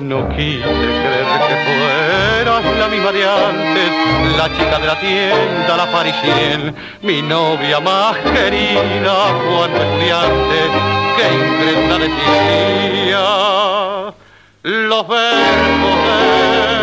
No 0.00 0.28
quise 0.30 0.62
creer 0.62 1.26
que 1.46 1.56
fueras 1.66 2.64
la 2.78 2.88
misma 2.88 3.12
de 3.12 3.28
antes, 3.28 3.90
la 4.36 4.48
chica 4.56 4.78
de 4.78 4.86
la 4.86 4.98
tienda, 4.98 5.76
la 5.76 5.86
parisien, 5.92 6.74
mi 7.02 7.20
novia 7.20 7.78
más 7.80 8.16
querida 8.16 9.16
cuando 9.46 9.82
estudiante, 9.82 10.58
que 11.16 11.24
incrédula 11.34 11.98
decía 11.98 13.24
los 14.62 15.08
verbos 15.08 15.96
de 16.06 16.77